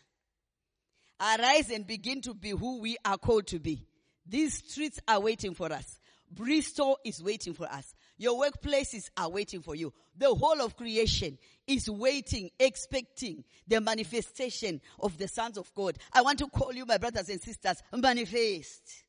Arise 1.20 1.70
and 1.70 1.86
begin 1.86 2.20
to 2.22 2.34
be 2.34 2.50
who 2.50 2.80
we 2.80 2.96
are 3.04 3.18
called 3.18 3.46
to 3.48 3.58
be. 3.58 3.86
These 4.26 4.54
streets 4.54 5.00
are 5.08 5.20
waiting 5.20 5.54
for 5.54 5.72
us. 5.72 5.98
Bristol 6.30 6.98
is 7.04 7.22
waiting 7.22 7.54
for 7.54 7.66
us. 7.66 7.94
Your 8.18 8.42
workplaces 8.42 9.10
are 9.16 9.28
waiting 9.28 9.62
for 9.62 9.74
you. 9.74 9.92
The 10.16 10.34
whole 10.34 10.60
of 10.60 10.76
creation 10.76 11.38
is 11.66 11.88
waiting, 11.90 12.50
expecting 12.58 13.44
the 13.66 13.80
manifestation 13.80 14.80
of 15.00 15.18
the 15.18 15.28
sons 15.28 15.58
of 15.58 15.72
God. 15.74 15.98
I 16.12 16.22
want 16.22 16.38
to 16.38 16.48
call 16.48 16.72
you, 16.72 16.86
my 16.86 16.98
brothers 16.98 17.28
and 17.28 17.40
sisters, 17.40 17.82
manifest. 17.92 19.04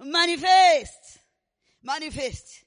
Manifest. 0.00 1.18
Manifest. 1.82 2.64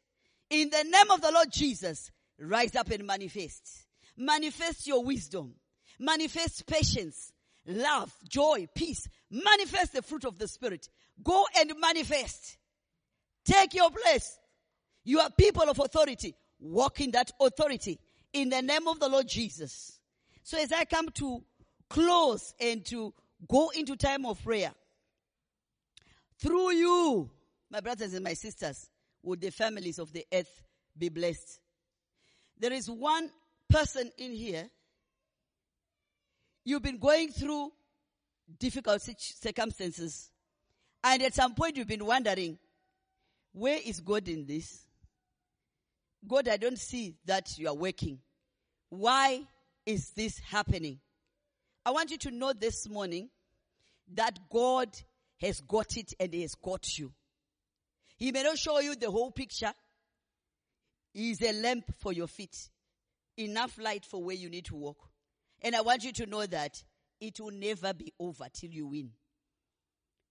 In 0.50 0.70
the 0.70 0.84
name 0.84 1.12
of 1.12 1.22
the 1.22 1.32
Lord 1.32 1.52
Jesus, 1.52 2.12
rise 2.40 2.76
up 2.76 2.90
and 2.90 3.06
manifest. 3.06 3.86
Manifest 4.18 4.88
your 4.88 5.04
wisdom. 5.04 5.54
Manifest 6.00 6.66
patience, 6.66 7.32
love, 7.66 8.12
joy, 8.28 8.68
peace. 8.74 9.08
Manifest 9.30 9.94
the 9.94 10.02
fruit 10.02 10.26
of 10.26 10.38
the 10.40 10.48
Spirit. 10.48 10.90
Go 11.24 11.46
and 11.58 11.74
manifest. 11.80 12.58
Take 13.46 13.74
your 13.74 13.90
place. 13.92 14.38
You 15.04 15.20
are 15.20 15.30
people 15.30 15.64
of 15.64 15.80
authority. 15.80 16.36
Walk 16.60 17.02
in 17.02 17.12
that 17.12 17.32
authority 17.40 18.00
in 18.34 18.50
the 18.50 18.62
name 18.62 18.88
of 18.88 19.00
the 19.00 19.10
Lord 19.10 19.28
Jesus. 19.28 20.00
So 20.44 20.58
as 20.58 20.72
I 20.72 20.86
come 20.86 21.10
to 21.10 21.44
close 21.90 22.54
and 22.60 22.86
to 22.86 23.14
go 23.48 23.70
into 23.70 23.96
time 23.96 24.26
of 24.26 24.44
prayer, 24.44 24.72
through 26.40 26.74
you, 26.74 27.30
my 27.70 27.82
brothers 27.82 28.14
and 28.14 28.24
my 28.24 28.34
sisters, 28.34 28.90
would 29.24 29.42
the 29.42 29.52
families 29.52 30.00
of 30.00 30.12
the 30.12 30.26
earth 30.34 30.64
be 30.98 31.10
blessed. 31.10 31.60
There 32.60 32.74
is 32.74 32.90
one 32.90 33.30
person 33.70 34.12
in 34.18 34.32
here. 34.34 34.70
You've 36.64 36.84
been 36.84 36.98
going 36.98 37.30
through 37.30 37.72
difficult 38.60 39.02
circumstances. 39.02 40.30
And 41.04 41.22
at 41.24 41.34
some 41.34 41.56
point 41.56 41.78
you've 41.78 41.88
been 41.88 42.06
wondering, 42.06 42.58
where 43.54 43.80
is 43.84 44.00
God 44.00 44.28
in 44.28 44.46
this? 44.46 44.86
God, 46.28 46.48
I 46.48 46.58
don't 46.58 46.80
see 46.80 47.16
that 47.26 47.58
you 47.58 47.68
are 47.68 47.76
working. 47.76 48.20
Why 48.90 49.42
is 49.86 50.12
this 50.12 50.38
happening? 50.40 51.00
I 51.86 51.92
want 51.92 52.12
you 52.12 52.18
to 52.20 52.32
know 52.32 52.54
this 52.54 52.88
morning 52.88 53.30
that 54.14 54.38
God 54.50 54.90
has 55.40 55.62
got 55.62 55.98
it 55.98 56.14
and 56.20 56.34
He 56.34 56.42
has 56.44 56.56
got 56.56 56.98
you. 56.98 57.12
He 58.18 58.32
may 58.32 58.44
not 58.44 58.58
show 58.58 58.80
you 58.80 58.96
the 58.96 59.10
whole 59.10 59.32
picture. 59.32 59.74
He 61.14 61.32
is 61.32 61.42
a 61.42 61.54
lamp 61.54 61.86
for 61.98 62.14
your 62.14 62.28
feet. 62.28 62.56
Enough 63.38 63.80
light 63.80 64.06
for 64.06 64.24
where 64.24 64.36
you 64.36 64.50
need 64.50 64.66
to 64.66 64.76
walk. 64.76 64.98
And 65.62 65.76
I 65.76 65.82
want 65.82 66.04
you 66.04 66.12
to 66.14 66.26
know 66.26 66.46
that 66.46 66.84
it 67.20 67.40
will 67.40 67.52
never 67.52 67.94
be 67.94 68.14
over 68.20 68.46
till 68.54 68.70
you 68.70 68.88
win. 68.88 69.12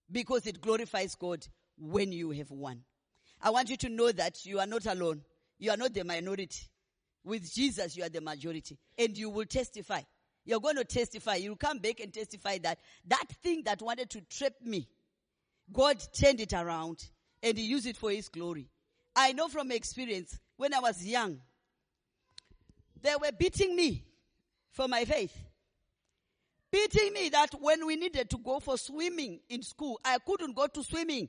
Because 0.09 0.45
it 0.47 0.61
glorifies 0.61 1.15
God 1.15 1.45
when 1.77 2.11
you 2.11 2.31
have 2.31 2.51
won. 2.51 2.83
I 3.41 3.49
want 3.49 3.69
you 3.69 3.77
to 3.77 3.89
know 3.89 4.11
that 4.11 4.45
you 4.45 4.59
are 4.59 4.67
not 4.67 4.85
alone. 4.85 5.21
You 5.57 5.71
are 5.71 5.77
not 5.77 5.93
the 5.93 6.03
minority. 6.03 6.67
With 7.23 7.51
Jesus, 7.53 7.95
you 7.95 8.03
are 8.03 8.09
the 8.09 8.21
majority. 8.21 8.77
And 8.97 9.17
you 9.17 9.29
will 9.29 9.45
testify. 9.45 10.01
You're 10.45 10.59
going 10.59 10.75
to 10.77 10.83
testify. 10.83 11.35
You'll 11.35 11.55
come 11.55 11.79
back 11.79 11.99
and 11.99 12.13
testify 12.13 12.57
that 12.59 12.79
that 13.07 13.25
thing 13.43 13.63
that 13.65 13.81
wanted 13.81 14.09
to 14.11 14.21
trap 14.21 14.53
me, 14.63 14.87
God 15.71 16.01
turned 16.13 16.39
it 16.39 16.53
around 16.53 17.03
and 17.43 17.57
He 17.57 17.65
used 17.65 17.85
it 17.85 17.97
for 17.97 18.11
His 18.11 18.27
glory. 18.29 18.69
I 19.15 19.33
know 19.33 19.47
from 19.47 19.71
experience, 19.71 20.39
when 20.57 20.73
I 20.73 20.79
was 20.79 21.05
young, 21.05 21.39
they 23.01 23.13
were 23.21 23.31
beating 23.37 23.75
me 23.75 24.03
for 24.71 24.87
my 24.87 25.05
faith. 25.05 25.35
Beating 26.71 27.13
me 27.13 27.29
that 27.29 27.53
when 27.59 27.85
we 27.85 27.97
needed 27.97 28.29
to 28.29 28.37
go 28.37 28.59
for 28.59 28.77
swimming 28.77 29.41
in 29.49 29.61
school, 29.61 29.99
I 30.05 30.17
couldn't 30.25 30.55
go 30.55 30.67
to 30.67 30.83
swimming. 30.83 31.27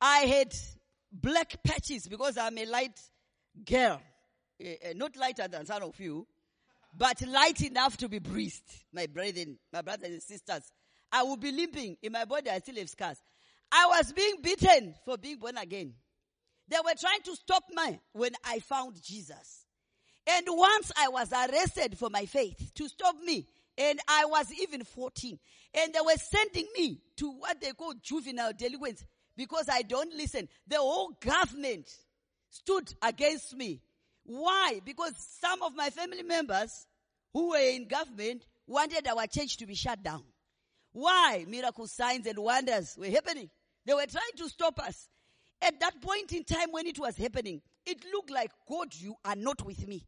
I 0.00 0.18
had 0.18 0.54
black 1.12 1.62
patches 1.62 2.06
because 2.06 2.36
I'm 2.38 2.56
a 2.58 2.66
light 2.66 2.98
girl. 3.64 4.00
Uh, 4.60 4.92
not 4.96 5.16
lighter 5.16 5.46
than 5.48 5.66
some 5.66 5.82
of 5.82 5.98
you, 6.00 6.26
but 6.96 7.20
light 7.26 7.60
enough 7.60 7.96
to 7.98 8.08
be 8.08 8.18
breathed. 8.18 8.62
My 8.92 9.06
brethren, 9.06 9.58
my 9.72 9.82
brothers 9.82 10.10
and 10.10 10.22
sisters. 10.22 10.72
I 11.12 11.22
will 11.22 11.36
be 11.36 11.52
limping. 11.52 11.96
In 12.02 12.12
my 12.12 12.24
body, 12.24 12.50
I 12.50 12.58
still 12.58 12.76
have 12.76 12.90
scars. 12.90 13.22
I 13.70 13.86
was 13.86 14.12
being 14.12 14.36
beaten 14.42 14.94
for 15.04 15.16
being 15.16 15.38
born 15.38 15.56
again. 15.56 15.94
They 16.68 16.76
were 16.84 16.94
trying 16.98 17.22
to 17.24 17.36
stop 17.36 17.64
me 17.70 18.00
when 18.12 18.32
I 18.44 18.58
found 18.58 19.00
Jesus. 19.02 19.64
And 20.26 20.44
once 20.48 20.92
I 20.98 21.08
was 21.08 21.32
arrested 21.32 21.96
for 21.96 22.10
my 22.10 22.26
faith 22.26 22.72
to 22.74 22.88
stop 22.88 23.16
me, 23.24 23.46
and 23.78 23.98
I 24.08 24.24
was 24.26 24.52
even 24.60 24.84
14, 24.84 25.38
and 25.74 25.94
they 25.94 26.00
were 26.00 26.16
sending 26.16 26.66
me 26.76 27.00
to 27.16 27.30
what 27.30 27.60
they 27.60 27.72
call 27.72 27.94
juvenile 28.02 28.52
delinquents 28.52 29.04
because 29.38 29.68
I 29.72 29.82
don't 29.82 30.12
listen. 30.14 30.48
The 30.66 30.78
whole 30.78 31.12
government 31.20 31.88
stood 32.50 32.92
against 33.00 33.56
me. 33.56 33.80
Why? 34.24 34.80
Because 34.84 35.12
some 35.40 35.62
of 35.62 35.76
my 35.76 35.90
family 35.90 36.24
members 36.24 36.86
who 37.32 37.50
were 37.50 37.70
in 37.70 37.86
government 37.86 38.44
wanted 38.66 39.06
our 39.06 39.26
church 39.28 39.56
to 39.58 39.66
be 39.66 39.76
shut 39.76 40.02
down. 40.02 40.24
Why? 40.92 41.46
Miracle 41.48 41.86
signs 41.86 42.26
and 42.26 42.36
wonders 42.38 42.96
were 42.98 43.06
happening. 43.06 43.48
They 43.86 43.94
were 43.94 44.06
trying 44.06 44.36
to 44.38 44.48
stop 44.48 44.80
us. 44.80 45.08
At 45.62 45.78
that 45.80 46.02
point 46.02 46.32
in 46.32 46.42
time 46.42 46.72
when 46.72 46.88
it 46.88 46.98
was 46.98 47.16
happening, 47.16 47.62
it 47.86 48.04
looked 48.12 48.30
like, 48.30 48.50
God, 48.68 48.88
you 48.98 49.14
are 49.24 49.36
not 49.36 49.64
with 49.64 49.86
me. 49.86 50.04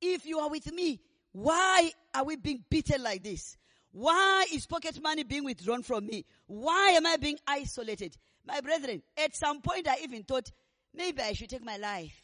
If 0.00 0.24
you 0.24 0.38
are 0.38 0.48
with 0.48 0.72
me, 0.72 1.00
why 1.32 1.90
are 2.14 2.24
we 2.24 2.36
being 2.36 2.64
beaten 2.70 3.02
like 3.02 3.24
this? 3.24 3.56
Why 3.90 4.46
is 4.52 4.66
pocket 4.66 5.02
money 5.02 5.24
being 5.24 5.44
withdrawn 5.44 5.82
from 5.82 6.06
me? 6.06 6.24
Why 6.46 6.90
am 6.90 7.06
I 7.06 7.16
being 7.16 7.38
isolated? 7.46 8.16
My 8.48 8.62
brethren, 8.62 9.02
at 9.22 9.36
some 9.36 9.60
point 9.60 9.86
I 9.86 9.98
even 10.02 10.22
thought 10.22 10.50
maybe 10.94 11.20
I 11.20 11.34
should 11.34 11.50
take 11.50 11.62
my 11.64 11.76
life 11.76 12.18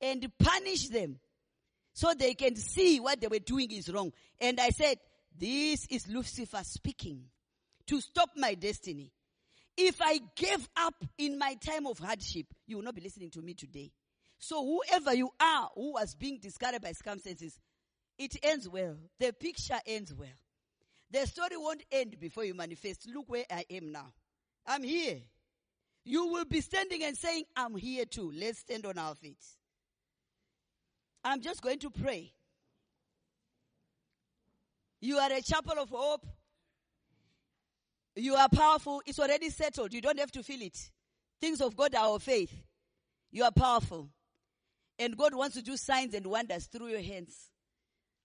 and 0.00 0.26
punish 0.36 0.88
them 0.88 1.20
so 1.92 2.12
they 2.12 2.34
can 2.34 2.56
see 2.56 2.98
what 2.98 3.20
they 3.20 3.28
were 3.28 3.38
doing 3.38 3.70
is 3.70 3.88
wrong. 3.92 4.12
And 4.40 4.58
I 4.58 4.70
said, 4.70 4.98
this 5.38 5.86
is 5.88 6.08
Lucifer 6.08 6.62
speaking 6.64 7.22
to 7.86 8.00
stop 8.00 8.30
my 8.36 8.54
destiny. 8.54 9.12
If 9.76 10.02
I 10.02 10.18
gave 10.34 10.68
up 10.76 11.04
in 11.16 11.38
my 11.38 11.54
time 11.54 11.86
of 11.86 12.00
hardship, 12.00 12.46
you 12.66 12.76
will 12.76 12.84
not 12.84 12.96
be 12.96 13.00
listening 13.02 13.30
to 13.30 13.40
me 13.40 13.54
today. 13.54 13.92
So 14.40 14.64
whoever 14.64 15.14
you 15.14 15.30
are 15.40 15.70
who 15.76 15.92
was 15.92 16.16
being 16.16 16.40
discouraged 16.40 16.82
by 16.82 16.92
circumstances, 16.92 17.56
it 18.18 18.36
ends 18.42 18.68
well. 18.68 18.96
The 19.20 19.32
picture 19.32 19.78
ends 19.86 20.12
well. 20.12 20.28
The 21.12 21.26
story 21.28 21.56
won't 21.56 21.84
end 21.92 22.18
before 22.18 22.44
you 22.44 22.54
manifest. 22.54 23.08
Look 23.14 23.28
where 23.28 23.44
I 23.48 23.64
am 23.70 23.92
now. 23.92 24.06
I'm 24.66 24.82
here. 24.82 25.20
You 26.04 26.26
will 26.26 26.44
be 26.44 26.60
standing 26.60 27.04
and 27.04 27.16
saying, 27.16 27.44
I'm 27.56 27.76
here 27.76 28.04
too. 28.04 28.32
Let's 28.34 28.60
stand 28.60 28.86
on 28.86 28.98
our 28.98 29.14
feet. 29.14 29.42
I'm 31.22 31.40
just 31.40 31.62
going 31.62 31.78
to 31.80 31.90
pray. 31.90 32.32
You 35.00 35.18
are 35.18 35.32
a 35.32 35.42
chapel 35.42 35.78
of 35.78 35.90
hope. 35.90 36.26
You 38.16 38.34
are 38.34 38.48
powerful. 38.48 39.02
It's 39.06 39.18
already 39.18 39.50
settled. 39.50 39.92
You 39.92 40.00
don't 40.00 40.18
have 40.18 40.32
to 40.32 40.42
feel 40.42 40.62
it. 40.62 40.90
Things 41.40 41.60
of 41.60 41.76
God 41.76 41.94
are 41.94 42.14
of 42.14 42.22
faith. 42.22 42.52
You 43.30 43.44
are 43.44 43.52
powerful. 43.52 44.10
And 44.98 45.16
God 45.16 45.34
wants 45.34 45.56
to 45.56 45.62
do 45.62 45.76
signs 45.76 46.14
and 46.14 46.26
wonders 46.26 46.66
through 46.66 46.88
your 46.88 47.02
hands. 47.02 47.50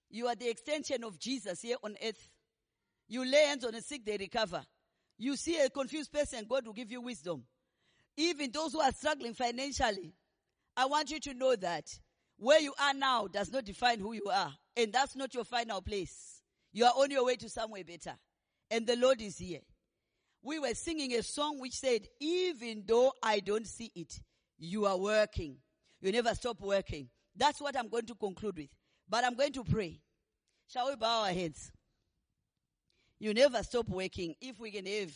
You 0.09 0.27
are 0.27 0.35
the 0.35 0.49
extension 0.49 1.03
of 1.03 1.19
Jesus 1.19 1.61
here 1.61 1.77
on 1.83 1.95
earth. 2.03 2.29
You 3.07 3.23
lay 3.25 3.45
hands 3.45 3.63
on 3.63 3.73
the 3.73 3.81
sick, 3.81 4.05
they 4.05 4.17
recover. 4.17 4.63
You 5.17 5.35
see 5.35 5.57
a 5.59 5.69
confused 5.69 6.11
person, 6.11 6.45
God 6.49 6.65
will 6.65 6.73
give 6.73 6.91
you 6.91 7.01
wisdom. 7.01 7.43
Even 8.17 8.51
those 8.51 8.73
who 8.73 8.80
are 8.80 8.91
struggling 8.91 9.34
financially, 9.34 10.13
I 10.78 10.86
want 10.86 11.12
you 11.12 11.19
to 11.21 11.34
know 11.34 11.56
that 11.56 11.88
where 12.38 12.60
you 12.60 12.73
are 12.80 12.93
now 12.93 13.28
does 13.28 13.51
not 13.51 13.65
define 13.65 13.99
who 13.99 14.13
you 14.13 14.30
are. 14.32 14.54
And 14.78 14.91
that's 14.91 15.15
not 15.15 15.34
your 15.34 15.45
final 15.45 15.82
place. 15.82 16.41
You 16.73 16.86
are 16.86 16.93
on 16.97 17.12
your 17.12 17.25
way 17.25 17.36
to 17.38 17.49
somewhere 17.49 17.84
better. 17.84 18.15
And 18.69 18.86
the 18.86 18.95
Lord 18.97 19.21
is 19.21 19.38
here. 19.38 19.62
We 20.43 20.60
were 20.60 20.73
singing 20.73 21.13
a 21.13 21.23
song 21.23 21.60
which 21.60 21.73
said, 21.73 22.01
even 22.19 22.84
though 22.86 23.13
I 23.23 23.39
don't 23.39 23.65
see 23.65 23.91
it, 23.95 24.19
you 24.58 24.86
are 24.86 24.97
working. 24.97 25.58
You 26.01 26.12
never 26.12 26.36
stop 26.36 26.60
working. 26.62 27.10
That's 27.36 27.60
what 27.60 27.78
I'm 27.78 27.89
going 27.89 28.06
to 28.08 28.15
conclude 28.15 28.58
with. 28.58 28.69
But 29.10 29.23
I'm 29.23 29.36
going 29.36 29.54
to 29.54 29.63
pray. 29.63 30.01
Shall 30.67 30.89
we 30.89 30.95
bow 30.95 31.23
our 31.23 31.32
heads? 31.32 31.71
You 33.19 33.34
never 33.34 33.63
stop 33.63 33.88
working. 33.88 34.36
If 34.41 34.60
we 34.60 34.71
can 34.71 34.86
have 34.86 35.13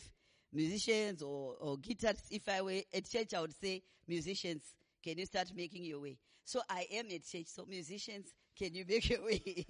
musicians 0.53 1.21
or, 1.21 1.55
or 1.59 1.77
guitarists, 1.77 2.31
if 2.31 2.47
I 2.49 2.61
were 2.61 2.81
at 2.93 3.09
church, 3.09 3.33
I 3.33 3.41
would 3.41 3.53
say, 3.59 3.83
musicians, 4.07 4.63
can 5.03 5.17
you 5.17 5.25
start 5.25 5.51
making 5.55 5.83
your 5.85 5.99
way? 5.99 6.17
So 6.43 6.61
I 6.69 6.87
am 6.91 7.05
at 7.13 7.25
church. 7.25 7.47
So 7.47 7.65
musicians, 7.65 8.33
can 8.57 8.73
you 8.73 8.85
make 8.87 9.09
your 9.09 9.23
way? 9.23 9.65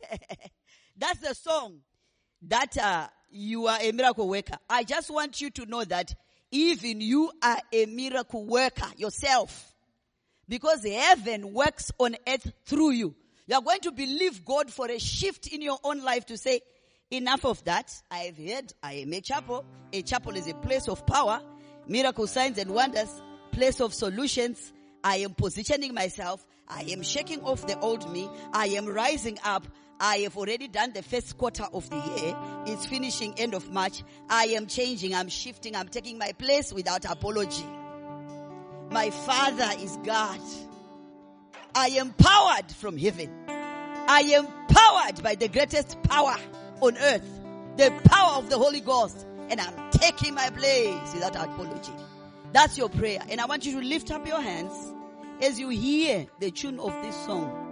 That's 0.96 1.20
the 1.20 1.34
song 1.34 1.80
that 2.42 2.76
uh, 2.78 3.08
you 3.30 3.66
are 3.66 3.78
a 3.80 3.92
miracle 3.92 4.28
worker. 4.28 4.56
I 4.68 4.84
just 4.84 5.10
want 5.10 5.40
you 5.40 5.50
to 5.50 5.66
know 5.66 5.84
that 5.84 6.14
even 6.50 7.00
you 7.00 7.30
are 7.42 7.58
a 7.72 7.86
miracle 7.86 8.44
worker 8.44 8.88
yourself. 8.96 9.74
Because 10.48 10.84
heaven 10.84 11.52
works 11.52 11.92
on 11.98 12.16
earth 12.26 12.52
through 12.64 12.90
you. 12.90 13.14
You 13.46 13.56
are 13.56 13.62
going 13.62 13.80
to 13.80 13.92
believe 13.92 14.44
God 14.44 14.70
for 14.70 14.90
a 14.90 14.98
shift 14.98 15.46
in 15.48 15.62
your 15.62 15.78
own 15.84 16.02
life 16.02 16.26
to 16.26 16.36
say, 16.36 16.60
enough 17.10 17.44
of 17.44 17.62
that. 17.64 17.92
I 18.10 18.18
have 18.18 18.36
heard 18.36 18.72
I 18.82 18.94
am 18.94 19.12
a 19.12 19.20
chapel. 19.20 19.64
A 19.92 20.02
chapel 20.02 20.36
is 20.36 20.48
a 20.48 20.54
place 20.54 20.88
of 20.88 21.04
power, 21.06 21.40
miracle 21.86 22.26
signs 22.26 22.58
and 22.58 22.70
wonders, 22.70 23.22
place 23.52 23.80
of 23.80 23.92
solutions. 23.92 24.72
I 25.02 25.16
am 25.18 25.34
positioning 25.34 25.94
myself. 25.94 26.46
I 26.68 26.82
am 26.82 27.02
shaking 27.02 27.42
off 27.42 27.66
the 27.66 27.78
old 27.80 28.10
me. 28.12 28.28
I 28.52 28.66
am 28.68 28.86
rising 28.86 29.38
up. 29.44 29.66
I 29.98 30.18
have 30.18 30.36
already 30.36 30.68
done 30.68 30.92
the 30.92 31.02
first 31.02 31.36
quarter 31.36 31.64
of 31.72 31.88
the 31.90 31.96
year. 31.96 32.36
It's 32.66 32.86
finishing 32.86 33.38
end 33.38 33.54
of 33.54 33.70
March. 33.70 34.02
I 34.28 34.44
am 34.46 34.66
changing. 34.66 35.14
I'm 35.14 35.28
shifting. 35.28 35.74
I'm 35.74 35.88
taking 35.88 36.16
my 36.16 36.32
place 36.32 36.72
without 36.72 37.04
apology. 37.04 37.66
My 38.90 39.10
father 39.10 39.70
is 39.80 39.98
God. 40.04 40.40
I 41.74 41.88
am 41.88 42.12
powered 42.12 42.70
from 42.72 42.96
heaven. 42.96 43.30
I 43.48 44.20
am 44.34 44.46
powered 44.68 45.22
by 45.22 45.34
the 45.34 45.48
greatest 45.48 46.02
power 46.02 46.36
on 46.80 46.96
earth. 46.98 47.40
The 47.76 47.90
power 48.04 48.38
of 48.38 48.50
the 48.50 48.58
Holy 48.58 48.80
Ghost. 48.80 49.26
And 49.48 49.60
I'm 49.60 49.90
taking 49.90 50.34
my 50.34 50.48
place 50.50 51.14
without 51.14 51.34
apology. 51.36 51.92
That's 52.52 52.78
your 52.78 52.88
prayer. 52.88 53.20
And 53.28 53.40
I 53.40 53.46
want 53.46 53.66
you 53.66 53.80
to 53.80 53.86
lift 53.86 54.10
up 54.10 54.26
your 54.26 54.40
hands 54.40 54.72
as 55.42 55.58
you 55.58 55.68
hear 55.70 56.26
the 56.38 56.50
tune 56.50 56.78
of 56.78 56.92
this 57.02 57.16
song. 57.24 57.66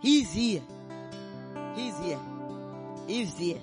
He's 0.00 0.32
here. 0.32 0.62
He's 1.76 1.96
here. 1.98 2.18
He's 3.06 3.38
here. 3.38 3.60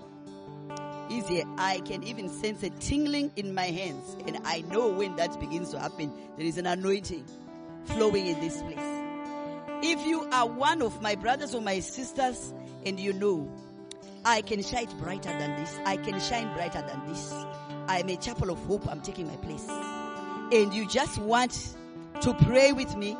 He's 1.09 1.27
here. 1.27 1.45
I 1.57 1.79
can 1.79 2.03
even 2.03 2.29
sense 2.29 2.63
a 2.63 2.69
tingling 2.69 3.31
in 3.35 3.53
my 3.53 3.65
hands. 3.65 4.15
And 4.25 4.37
I 4.45 4.61
know 4.61 4.89
when 4.89 5.15
that 5.15 5.37
begins 5.39 5.71
to 5.71 5.79
happen, 5.79 6.13
there 6.37 6.45
is 6.45 6.57
an 6.57 6.65
anointing 6.65 7.25
flowing 7.85 8.27
in 8.27 8.39
this 8.39 8.61
place. 8.61 8.77
If 9.81 10.05
you 10.05 10.29
are 10.31 10.47
one 10.47 10.81
of 10.81 11.01
my 11.01 11.15
brothers 11.15 11.55
or 11.55 11.61
my 11.61 11.79
sisters 11.79 12.53
and 12.85 12.99
you 12.99 13.13
know, 13.13 13.51
I 14.25 14.41
can 14.41 14.61
shine 14.63 14.87
brighter 14.97 15.29
than 15.29 15.55
this. 15.59 15.77
I 15.85 15.97
can 15.97 16.19
shine 16.19 16.53
brighter 16.53 16.81
than 16.81 17.07
this. 17.07 17.31
I 17.87 17.99
am 17.99 18.09
a 18.09 18.17
chapel 18.17 18.51
of 18.51 18.59
hope. 18.65 18.87
I'm 18.87 19.01
taking 19.01 19.27
my 19.27 19.35
place. 19.37 19.67
And 20.51 20.73
you 20.73 20.87
just 20.87 21.17
want 21.17 21.75
to 22.21 22.33
pray 22.33 22.71
with 22.71 22.95
me. 22.95 23.15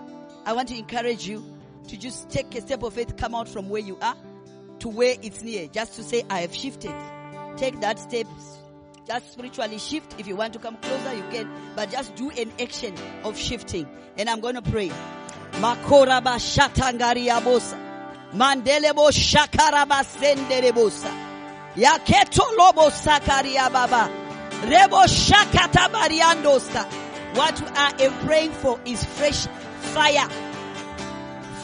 I 0.45 0.53
want 0.53 0.69
to 0.69 0.77
encourage 0.77 1.27
you 1.27 1.43
to 1.87 1.97
just 1.97 2.29
take 2.29 2.53
a 2.55 2.61
step 2.61 2.83
of 2.83 2.93
faith, 2.93 3.17
come 3.17 3.33
out 3.33 3.47
from 3.47 3.69
where 3.69 3.81
you 3.81 3.97
are 4.01 4.15
to 4.79 4.89
where 4.89 5.15
it's 5.21 5.43
near, 5.43 5.67
just 5.67 5.95
to 5.95 6.03
say, 6.03 6.23
I 6.29 6.41
have 6.41 6.55
shifted. 6.55 6.93
Take 7.57 7.79
that 7.81 7.99
step. 7.99 8.27
Just 9.05 9.33
spiritually 9.33 9.77
shift. 9.77 10.15
If 10.19 10.27
you 10.27 10.35
want 10.35 10.53
to 10.53 10.59
come 10.59 10.77
closer, 10.77 11.13
you 11.15 11.23
can, 11.31 11.49
but 11.75 11.89
just 11.91 12.15
do 12.15 12.29
an 12.31 12.51
action 12.59 12.95
of 13.23 13.37
shifting. 13.37 13.87
And 14.17 14.29
I'm 14.29 14.39
going 14.39 14.55
to 14.55 14.61
pray. 14.61 14.89
Makoraba 15.53 16.37
shatangariabosa. 16.37 17.88
Mandelebo 18.33 19.11
shakaraba 19.11 20.03
senderebosa. 20.03 21.11
Yaketo 21.75 22.43
lobo 22.57 22.89
sakaria 22.89 23.71
baba. 23.71 24.09
Rebo 24.63 25.05
shakata 25.07 25.89
bariandosa. 25.89 26.85
What 27.35 27.61
I 27.77 28.03
am 28.05 28.27
praying 28.27 28.51
for 28.51 28.79
is 28.85 29.03
fresh 29.05 29.47
fire 29.93 30.27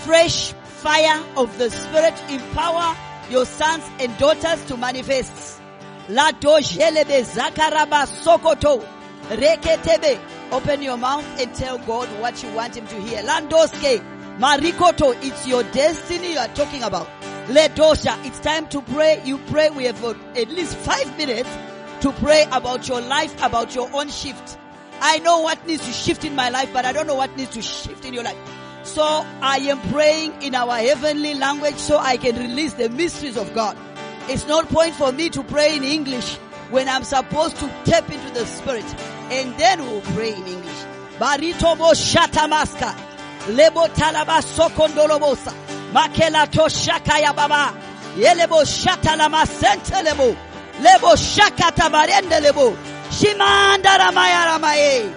fresh 0.06 0.54
fire 0.84 1.24
of 1.36 1.58
the 1.58 1.70
Spirit 1.72 2.14
empower 2.30 2.96
your 3.32 3.44
sons 3.46 3.84
and 4.00 4.16
daughters 4.20 4.64
to 4.66 4.78
manifest. 4.78 5.60
La 6.10 6.32
dojelebe 6.32 7.24
zakaraba 7.24 8.06
sokoto 8.06 8.86
reketebe. 9.30 10.20
Open 10.52 10.84
your 10.84 10.98
mouth 10.98 11.26
and 11.42 11.54
tell 11.56 11.80
God 11.80 12.08
what 12.22 12.42
you 12.44 12.52
want 12.54 12.78
Him 12.78 12.86
to 12.86 13.02
hear. 13.02 13.24
Landoske 13.24 14.15
marikoto, 14.38 15.16
it's 15.24 15.48
your 15.48 15.64
destiny 15.64 16.34
you 16.34 16.40
are 16.40 16.48
talking 16.50 16.84
about. 16.84 17.08
Ledosha, 17.48 18.24
it's 18.26 18.40
time 18.40 18.68
to 18.70 18.82
pray. 18.82 19.22
You 19.24 19.38
pray. 19.38 19.70
We 19.70 19.86
have 19.86 20.04
at 20.04 20.50
least 20.50 20.76
five 20.78 21.18
minutes 21.18 21.50
to 22.02 22.12
pray 22.14 22.46
about 22.52 22.88
your 22.88 23.02
life, 23.02 23.34
about 23.44 23.76
your 23.76 23.90
own 23.94 24.10
shift. 24.10 24.58
I 25.00 25.20
know 25.20 25.42
what 25.42 25.66
needs 25.68 25.86
to 25.86 25.92
shift 25.92 26.26
in 26.26 26.36
my 26.36 26.50
life, 26.50 26.70
but 26.74 26.86
I 26.86 26.92
don't 26.92 27.06
know 27.06 27.16
what 27.16 27.36
needs 27.38 27.52
to 27.52 27.62
shift 27.62 28.04
in 28.06 28.14
your 28.14 28.24
life. 28.24 28.38
So 28.84 29.04
I 29.04 29.58
am 29.58 29.80
praying 29.92 30.42
in 30.42 30.56
our 30.56 30.78
heavenly 30.78 31.34
language 31.36 31.76
so 31.76 31.98
I 31.98 32.18
can 32.18 32.36
release 32.36 32.74
the 32.74 32.90
mysteries 32.90 33.38
of 33.38 33.54
God. 33.54 33.78
It's 34.28 34.48
not 34.48 34.68
point 34.70 34.96
for 34.96 35.12
me 35.12 35.30
to 35.30 35.44
pray 35.44 35.76
in 35.76 35.84
English 35.84 36.38
when 36.72 36.90
I'm 36.90 37.04
supposed 37.04 37.58
to 37.58 37.68
tap 37.84 38.10
into 38.12 38.34
the 38.34 38.46
spirit 38.46 38.86
and 39.32 39.56
then 39.58 39.82
we'll 39.82 40.02
pray 40.02 40.34
in 40.34 40.46
English. 40.46 40.84
Baritobo 41.20 41.94
shatamaska. 41.94 43.15
Lebo 43.50 43.88
talaba 43.90 44.42
sokondolobosa. 44.42 45.54
Makela 45.94 46.50
to 46.52 46.62
shakaya 46.62 47.36
baba. 47.36 47.74
Yelebo 48.18 48.64
shatalama 48.66 49.46
sentelebo. 49.46 50.36
Lebo 50.82 51.16
shakata 51.16 51.90
barende 51.90 52.42
lebo. 52.42 52.76
Shimanda 53.12 53.98
ramaya 54.00 54.46
ramaye. 54.50 55.14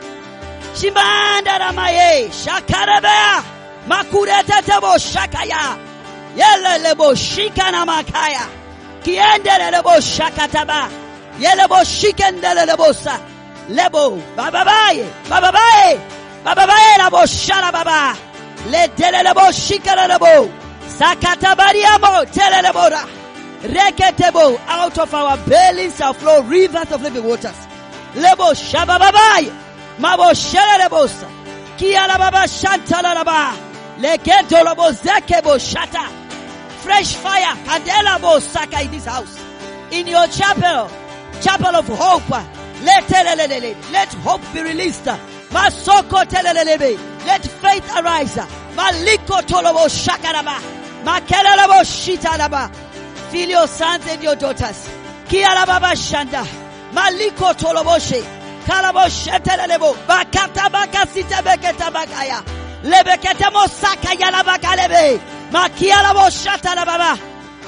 Shimanda 0.74 1.58
ramaye. 1.58 2.28
Shakarabea. 2.28 3.42
Makurete 3.88 4.62
tebo 4.62 4.92
shakaya. 4.98 5.78
Yele 6.36 6.82
lebo 6.84 7.14
shikana 7.14 7.86
makaya. 7.86 8.46
Kiende 9.02 9.70
lebo 9.72 9.98
shakataba. 10.00 10.90
Yelebo 11.40 11.82
shikende 11.84 12.66
lebo 12.66 12.92
sa. 12.92 13.18
Lebo 13.70 14.18
bababaye. 14.36 15.06
Bababaye. 15.30 15.98
Bababaye 16.44 16.98
lebo 16.98 17.26
shara 17.26 17.72
baba. 17.72 18.16
Letelelebo 18.70 19.52
shikarelebo. 19.52 20.50
Sakatabariamo 20.98 22.24
telelebora. 22.32 23.04
Reketebo. 23.62 24.58
Out 24.68 24.98
of 24.98 25.14
our 25.14 25.36
bellies 25.48 25.96
shall 25.96 26.14
flow 26.14 26.42
rivers 26.42 26.90
of 26.92 27.02
living 27.02 27.24
waters. 27.24 27.56
Lebo 28.14 28.54
shabababai. 28.54 29.52
Mabo 29.98 30.32
shelelebosa. 30.32 31.28
Kialababa 31.76 32.46
shantalalaba. 32.46 33.56
Leketo 33.98 34.64
lobo 34.64 34.92
zekebo 34.92 35.58
shata. 35.58 36.08
Fresh 36.82 37.14
fire. 37.16 37.54
Kandela 37.64 38.20
bo 38.20 38.38
saka 38.38 38.80
in 38.82 38.90
this 38.92 39.04
house. 39.04 39.38
In 39.90 40.06
your 40.06 40.26
chapel. 40.28 40.88
Chapel 41.40 41.76
of 41.76 41.86
hope. 41.88 42.30
Let, 42.84 43.10
let 43.10 44.14
hope 44.14 44.40
be 44.54 44.62
released. 44.62 45.08
Masoko 45.50 46.24
telelelebe. 46.24 46.98
Let 47.26 47.46
faith 47.46 47.90
arise. 47.96 48.36
Maliko 48.76 49.40
tolobo 49.42 49.88
shakaraba. 49.88 50.58
Makelelebo 51.04 51.82
shitaraba. 51.84 52.70
Feel 53.30 53.48
your 53.50 53.66
sons 53.66 54.06
and 54.08 54.22
your 54.22 54.36
daughters. 54.36 54.88
Kialababa 55.28 55.92
shanda. 55.94 56.44
Maliko 56.92 57.52
toloboshe. 57.54 58.22
Kalaboshe 58.66 59.38
telelebo. 59.42 59.94
Bakata 60.06 60.68
bakasita 60.70 61.42
beketa 61.42 61.90
bakaya. 61.90 62.42
Lebekete 62.82 63.50
mosaka 63.50 64.14
yalabakalebe. 64.14 65.20
Makialabo 65.50 66.28
shatalababa. 66.30 67.18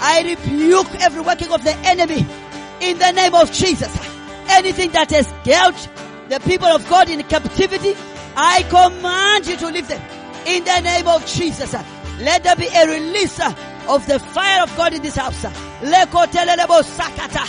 I 0.02 0.22
rebuke 0.22 1.00
every 1.00 1.20
working 1.20 1.52
of 1.52 1.62
the 1.62 1.74
enemy 1.86 2.26
in 2.80 2.98
the 2.98 3.12
name 3.12 3.34
of 3.34 3.52
Jesus. 3.52 3.94
Anything 4.48 4.90
that 4.92 5.10
has 5.10 5.26
held 5.44 5.74
the 6.30 6.40
people 6.40 6.68
of 6.68 6.88
God 6.88 7.10
in 7.10 7.22
captivity, 7.24 7.94
I 8.36 8.62
command 8.62 9.46
you 9.46 9.56
to 9.56 9.66
leave 9.66 9.88
them 9.88 10.00
in 10.46 10.64
the 10.64 10.80
name 10.80 11.08
of 11.08 11.26
Jesus. 11.26 11.74
Uh, 11.74 11.84
let 12.20 12.44
there 12.44 12.54
be 12.56 12.68
a 12.68 12.86
release 12.86 13.40
uh, 13.40 13.52
of 13.88 14.06
the 14.06 14.20
fire 14.20 14.62
of 14.62 14.74
God 14.76 14.94
in 14.94 15.02
this 15.02 15.16
house. 15.16 15.44
Uh. 15.44 15.50
Sakata. 15.82 17.44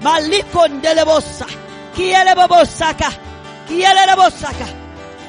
Maliko 0.00 0.68
ndelebosa. 0.68 1.46
Kielebo 1.94 2.66
saka. 2.66 3.10
Kielebo 3.66 4.30
saka. 4.30 4.66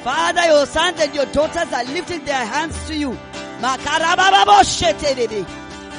Father, 0.04 0.44
your 0.46 0.66
sons 0.66 1.00
and 1.00 1.14
your 1.14 1.26
daughters 1.26 1.72
are 1.72 1.84
lifting 1.84 2.24
their 2.24 2.44
hands 2.46 2.86
to 2.88 2.96
you. 2.96 3.18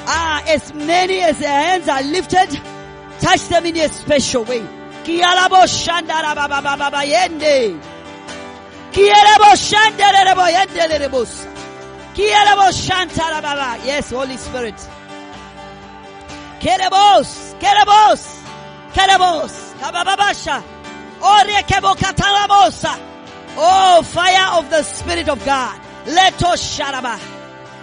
Ah, 0.06 0.42
as 0.46 0.72
many 0.72 1.20
as 1.20 1.38
their 1.38 1.48
hands 1.48 1.88
are 1.88 2.02
lifted, 2.02 2.60
touch 3.20 3.48
them 3.48 3.66
in 3.66 3.76
a 3.76 3.88
special 3.88 4.44
way. 4.44 4.79
Kialabo 5.04 5.66
shandara 5.66 6.34
baba 6.34 6.60
baba 6.60 6.76
baba 6.76 7.04
yende. 7.04 7.80
Kielebo 8.92 9.50
shandere 9.56 10.24
rebo 10.28 10.46
yende 10.56 10.98
rebos. 10.98 11.46
Kielebo 12.14 12.70
shantara 12.72 13.40
baba. 13.40 13.78
Yes, 13.84 14.10
Holy 14.10 14.36
Spirit. 14.36 14.78
Kerebos, 16.60 17.54
kerebos, 17.60 18.22
kerebos. 18.92 19.70
Kabababasha. 19.80 20.62
Ore 21.22 21.62
kebo 21.66 21.94
katalabosa. 21.96 22.98
Oh, 23.56 24.02
fire 24.02 24.58
of 24.58 24.68
the 24.68 24.82
Spirit 24.82 25.28
of 25.28 25.44
God. 25.44 25.80
Leto 26.06 26.52
sharaba. 26.56 27.18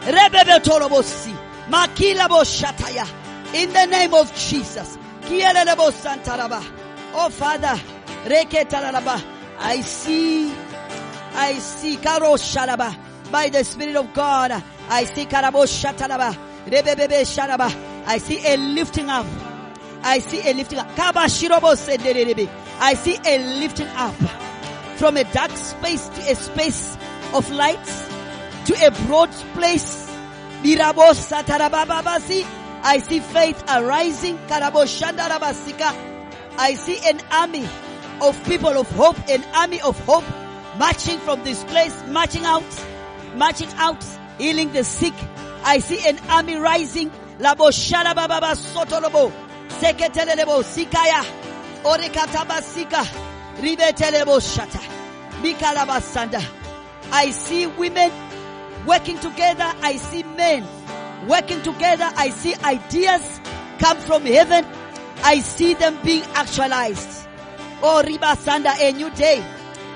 Rebebe 0.02 0.60
torobosi. 0.64 1.36
Makila 1.70 2.28
shataya. 2.46 3.08
In 3.54 3.74
the 3.74 3.86
name 3.88 4.14
of 4.14 4.32
Jesus. 4.36 4.98
Kielebo 5.22 5.92
santaraba. 5.92 6.87
Oh 7.20 7.30
Father. 7.30 7.82
Reke 8.26 8.64
talaraba. 8.70 9.20
I 9.60 9.82
see. 9.82 10.54
I 11.34 11.54
see 11.58 11.98
karo 11.98 12.36
sharaba. 12.36 12.96
By 13.32 13.50
the 13.50 13.64
Spirit 13.64 13.96
of 13.96 14.14
God. 14.14 14.52
I 14.88 15.06
see 15.06 15.26
karabo 15.26 15.66
shataraba. 15.66 16.38
Rebebebe 16.68 17.26
sharaba. 17.26 17.74
I 18.06 18.20
see 18.20 18.40
a 18.46 18.56
lifting 18.58 19.10
up. 19.10 19.26
I 20.04 20.20
see 20.20 20.48
a 20.48 20.54
lifting 20.54 20.78
up. 20.78 20.96
Kabashirobo 20.96 21.76
senderebe. 21.76 22.48
I 22.80 22.94
see 22.94 23.18
a 23.26 23.60
lifting 23.60 23.88
up 23.88 24.14
from 24.98 25.18
a 25.18 25.24
dark 25.24 25.52
space 25.58 26.10
to 26.10 26.22
a 26.32 26.36
space 26.36 26.98
of 27.34 27.50
light 27.52 27.84
to 28.66 28.74
a 28.86 28.92
broad 29.08 29.32
place. 29.56 30.08
I 32.84 33.00
see 33.00 33.20
faith 33.20 33.64
arising. 33.68 34.38
I 36.58 36.74
see 36.74 37.00
an 37.08 37.22
army 37.32 37.68
of 38.22 38.44
people 38.46 38.70
of 38.78 38.90
hope, 38.92 39.18
an 39.30 39.44
army 39.54 39.80
of 39.82 40.00
hope 40.06 40.24
marching 40.78 41.20
from 41.20 41.44
this 41.44 41.64
place, 41.66 42.04
marching 42.08 42.46
out, 42.46 42.64
marching 43.36 43.70
out, 43.76 44.04
healing 44.38 44.72
the 44.74 44.84
sick. 44.84 45.14
I 45.64 45.80
see 45.80 46.08
an 46.08 46.20
army 46.30 46.56
rising. 46.56 47.12
Labo 47.40 47.70
sharabababa 47.72 48.56
sotolobo. 48.56 49.32
Seketelebo 49.70 50.64
sikaya. 50.64 51.24
Orekatabasika. 51.84 52.64
sika. 52.64 53.28
Ribetelebo 53.62 54.40
shata. 54.40 54.80
Mikalabasanda. 55.42 56.44
I 57.12 57.32
see 57.32 57.68
women 57.68 58.12
working 58.86 59.20
together. 59.20 59.72
I 59.82 59.98
see 59.98 60.24
men 60.24 60.66
working 61.28 61.62
together. 61.62 62.10
I 62.16 62.30
see 62.30 62.56
ideas 62.56 63.40
come 63.80 63.98
from 63.98 64.26
heaven. 64.26 64.66
I 65.24 65.40
see 65.40 65.74
them 65.74 65.98
being 66.04 66.24
actualized. 66.34 67.28
Oh, 67.82 68.04
Ribasanda, 68.06 68.74
a 68.80 68.92
new 68.94 69.10
day. 69.12 69.44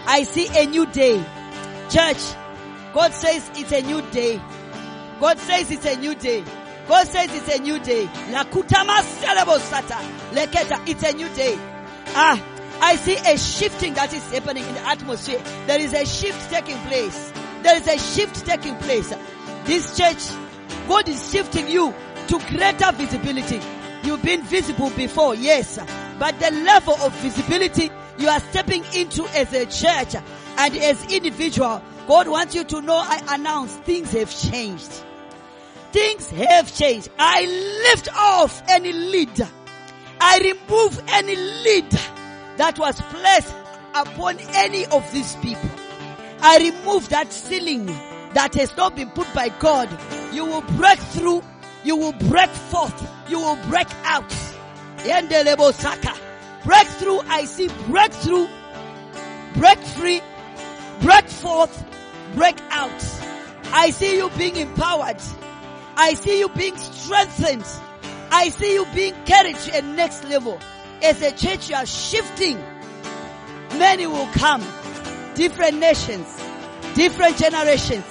I 0.05 0.23
see 0.23 0.47
a 0.57 0.65
new 0.65 0.85
day. 0.85 1.23
Church, 1.89 2.21
God 2.93 3.13
says 3.13 3.49
it's 3.55 3.71
a 3.71 3.81
new 3.81 4.01
day. 4.11 4.41
God 5.19 5.37
says 5.39 5.71
it's 5.71 5.85
a 5.85 5.95
new 5.97 6.15
day. 6.15 6.43
God 6.87 7.07
says 7.07 7.29
it's 7.31 7.55
a 7.55 7.61
new 7.61 7.79
day. 7.79 8.05
Leketa, 10.31 10.89
it's 10.89 11.03
a 11.03 11.13
new 11.13 11.29
day. 11.29 11.57
Ah, 12.13 12.43
I 12.81 12.95
see 12.95 13.15
a 13.15 13.37
shifting 13.37 13.93
that 13.93 14.11
is 14.13 14.31
happening 14.31 14.65
in 14.65 14.73
the 14.73 14.87
atmosphere. 14.87 15.41
There 15.67 15.79
is 15.79 15.93
a 15.93 16.05
shift 16.05 16.49
taking 16.49 16.77
place. 16.79 17.31
There 17.61 17.77
is 17.77 17.87
a 17.87 17.97
shift 17.97 18.45
taking 18.45 18.75
place. 18.77 19.13
This 19.65 19.95
church, 19.95 20.27
God 20.87 21.07
is 21.07 21.31
shifting 21.31 21.67
you 21.69 21.93
to 22.27 22.39
greater 22.49 22.91
visibility. 22.93 23.61
You've 24.03 24.23
been 24.23 24.41
visible 24.43 24.89
before, 24.91 25.35
yes, 25.35 25.79
but 26.19 26.39
the 26.39 26.51
level 26.51 26.95
of 27.01 27.13
visibility 27.17 27.89
you 28.17 28.27
are 28.27 28.39
stepping 28.39 28.83
into 28.93 29.23
as 29.35 29.53
a 29.53 29.65
church 29.65 30.15
and 30.57 30.77
as 30.77 31.11
individual, 31.11 31.81
God 32.07 32.27
wants 32.27 32.55
you 32.55 32.63
to 32.65 32.81
know, 32.81 32.97
I 32.97 33.35
announce 33.35 33.75
things 33.77 34.11
have 34.11 34.35
changed. 34.35 34.91
Things 35.91 36.29
have 36.31 36.73
changed. 36.73 37.09
I 37.19 37.45
lift 37.89 38.09
off 38.15 38.63
any 38.67 38.91
lead. 38.93 39.47
I 40.19 40.37
remove 40.39 41.01
any 41.09 41.35
lead 41.35 41.91
that 42.57 42.77
was 42.79 43.01
placed 43.01 43.53
upon 43.93 44.37
any 44.55 44.85
of 44.85 45.11
these 45.11 45.35
people. 45.37 45.69
I 46.41 46.57
remove 46.57 47.09
that 47.09 47.31
ceiling 47.31 47.85
that 48.33 48.55
has 48.55 48.75
not 48.77 48.95
been 48.95 49.09
put 49.09 49.31
by 49.33 49.49
God. 49.49 49.89
You 50.31 50.45
will 50.45 50.61
break 50.61 50.97
through. 50.99 51.43
You 51.83 51.95
will 51.95 52.13
break 52.13 52.49
forth. 52.49 53.09
You 53.29 53.39
will 53.39 53.57
break 53.67 53.87
out. 54.03 54.29
Breakthrough. 56.63 57.19
I 57.27 57.45
see 57.45 57.69
breakthrough. 57.87 58.47
Break 59.55 59.79
free. 59.79 60.21
Break 61.01 61.27
forth. 61.27 61.85
Break 62.35 62.59
out. 62.69 63.05
I 63.73 63.89
see 63.91 64.17
you 64.17 64.29
being 64.37 64.55
empowered. 64.57 65.21
I 65.95 66.13
see 66.13 66.39
you 66.39 66.49
being 66.49 66.77
strengthened. 66.77 67.65
I 68.31 68.49
see 68.49 68.73
you 68.73 68.85
being 68.93 69.15
carried 69.25 69.55
to 69.57 69.77
a 69.77 69.81
next 69.81 70.23
level. 70.25 70.59
As 71.01 71.21
a 71.21 71.31
church, 71.31 71.69
you 71.69 71.75
are 71.75 71.85
shifting. 71.85 72.57
Many 73.77 74.07
will 74.07 74.27
come. 74.33 74.61
Different 75.35 75.79
nations. 75.79 76.27
Different 76.93 77.37
generations. 77.37 78.05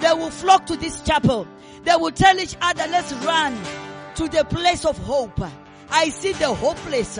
They 0.00 0.12
will 0.14 0.30
flock 0.30 0.66
to 0.66 0.76
this 0.76 1.00
chapel. 1.02 1.46
They 1.84 1.96
will 1.96 2.10
tell 2.10 2.38
each 2.38 2.56
other, 2.60 2.84
let's 2.90 3.12
run 3.12 3.58
to 4.16 4.28
the 4.28 4.44
place 4.44 4.84
of 4.84 4.98
hope. 4.98 5.40
I 5.90 6.10
see 6.10 6.32
the 6.32 6.52
hopeless 6.54 7.18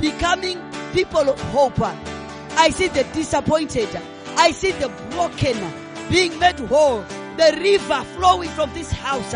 becoming 0.00 0.58
people 0.92 1.28
of 1.28 1.40
hope. 1.52 1.80
I 1.80 2.70
see 2.70 2.88
the 2.88 3.04
disappointed. 3.12 3.88
I 4.36 4.52
see 4.52 4.72
the 4.72 4.88
broken 5.10 5.56
being 6.10 6.38
made 6.38 6.58
whole. 6.60 7.02
The 7.36 7.58
river 7.60 8.04
flowing 8.16 8.48
from 8.50 8.72
this 8.74 8.90
house 8.90 9.34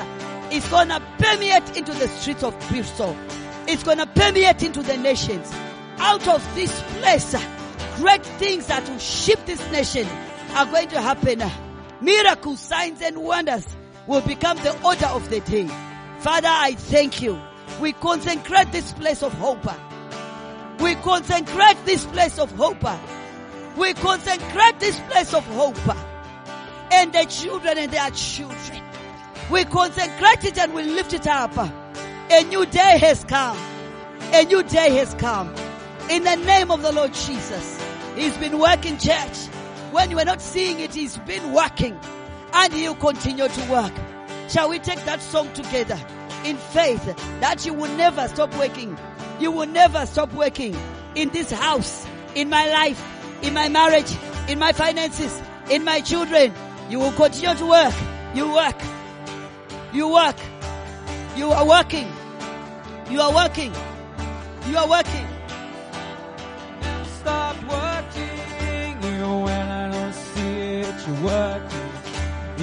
is 0.50 0.66
gonna 0.68 1.00
permeate 1.18 1.76
into 1.76 1.92
the 1.92 2.08
streets 2.08 2.42
of 2.42 2.58
Bristol. 2.68 3.16
It's 3.66 3.82
gonna 3.82 4.06
permeate 4.06 4.62
into 4.62 4.82
the 4.82 4.96
nations. 4.96 5.52
Out 5.98 6.26
of 6.26 6.54
this 6.54 6.72
place, 6.98 7.34
great 7.96 8.24
things 8.24 8.66
that 8.66 8.88
will 8.88 8.98
shift 8.98 9.46
this 9.46 9.60
nation 9.70 10.06
are 10.54 10.66
going 10.66 10.88
to 10.88 11.00
happen. 11.00 11.42
Miracles, 12.00 12.60
signs 12.60 13.00
and 13.00 13.18
wonders 13.18 13.64
will 14.06 14.20
become 14.20 14.56
the 14.58 14.80
order 14.84 15.06
of 15.06 15.28
the 15.30 15.40
day. 15.40 15.68
Father, 16.18 16.48
I 16.50 16.74
thank 16.74 17.22
you. 17.22 17.40
We 17.80 17.92
consecrate 17.92 18.72
this 18.72 18.92
place 18.92 19.22
of 19.22 19.32
hope. 19.34 19.66
We 20.80 20.94
consecrate 20.96 21.84
this 21.84 22.04
place 22.06 22.38
of 22.38 22.50
hope. 22.52 22.84
We 23.76 23.94
consecrate 23.94 24.80
this 24.80 24.98
place 25.00 25.34
of 25.34 25.44
hope. 25.46 25.76
and 26.94 27.12
the 27.12 27.24
children 27.24 27.78
and 27.78 27.92
their 27.92 28.10
children. 28.10 28.82
We 29.50 29.64
consecrate 29.64 30.44
it 30.44 30.58
and 30.58 30.72
we 30.74 30.84
lift 30.84 31.12
it 31.12 31.26
up. 31.26 31.56
A 31.56 32.42
new 32.44 32.64
day 32.66 32.98
has 32.98 33.24
come. 33.24 33.58
A 34.32 34.44
new 34.44 34.62
day 34.62 34.90
has 34.96 35.14
come. 35.14 35.54
In 36.10 36.24
the 36.24 36.36
name 36.36 36.70
of 36.70 36.82
the 36.82 36.92
Lord 36.92 37.12
Jesus. 37.12 37.82
He's 38.14 38.36
been 38.36 38.58
working 38.58 38.96
church. 38.98 39.46
When 39.90 40.10
you 40.10 40.18
are 40.18 40.24
not 40.24 40.40
seeing 40.40 40.80
it, 40.80 40.94
He's 40.94 41.16
been 41.18 41.52
working. 41.52 41.98
And 42.54 42.72
He'll 42.72 42.94
continue 42.94 43.48
to 43.48 43.70
work. 43.70 43.92
Shall 44.48 44.68
we 44.68 44.78
take 44.78 45.04
that 45.04 45.20
song 45.20 45.52
together 45.52 45.98
in 46.44 46.56
faith 46.56 47.04
that 47.40 47.64
you 47.66 47.74
will 47.74 47.94
never 47.96 48.28
stop 48.28 48.54
working? 48.56 48.96
You 49.40 49.50
will 49.50 49.66
never 49.66 50.06
stop 50.06 50.32
working 50.32 50.76
in 51.14 51.30
this 51.30 51.50
house, 51.50 52.06
in 52.34 52.48
my 52.48 52.68
life, 52.68 53.02
in 53.42 53.54
my 53.54 53.68
marriage, 53.68 54.12
in 54.48 54.58
my 54.58 54.72
finances, 54.72 55.42
in 55.70 55.84
my 55.84 56.00
children. 56.00 56.52
You 56.90 57.00
will 57.00 57.12
continue 57.12 57.54
to 57.56 57.66
work. 57.66 57.94
You 58.34 58.52
work. 58.52 58.76
You 59.92 60.08
work. 60.12 60.36
You 61.36 61.50
are 61.50 61.66
working. 61.66 62.08
You 63.10 63.20
are 63.20 63.34
working. 63.34 63.72
You 64.68 64.78
are 64.78 64.88
working. 64.88 65.26
Stop 67.20 67.56
working, 67.64 69.00
when 69.44 69.68
I 69.70 69.90
don't 69.90 70.12
see 70.12 70.80
it, 70.80 70.94
you're 71.06 71.24
working. 71.24 71.83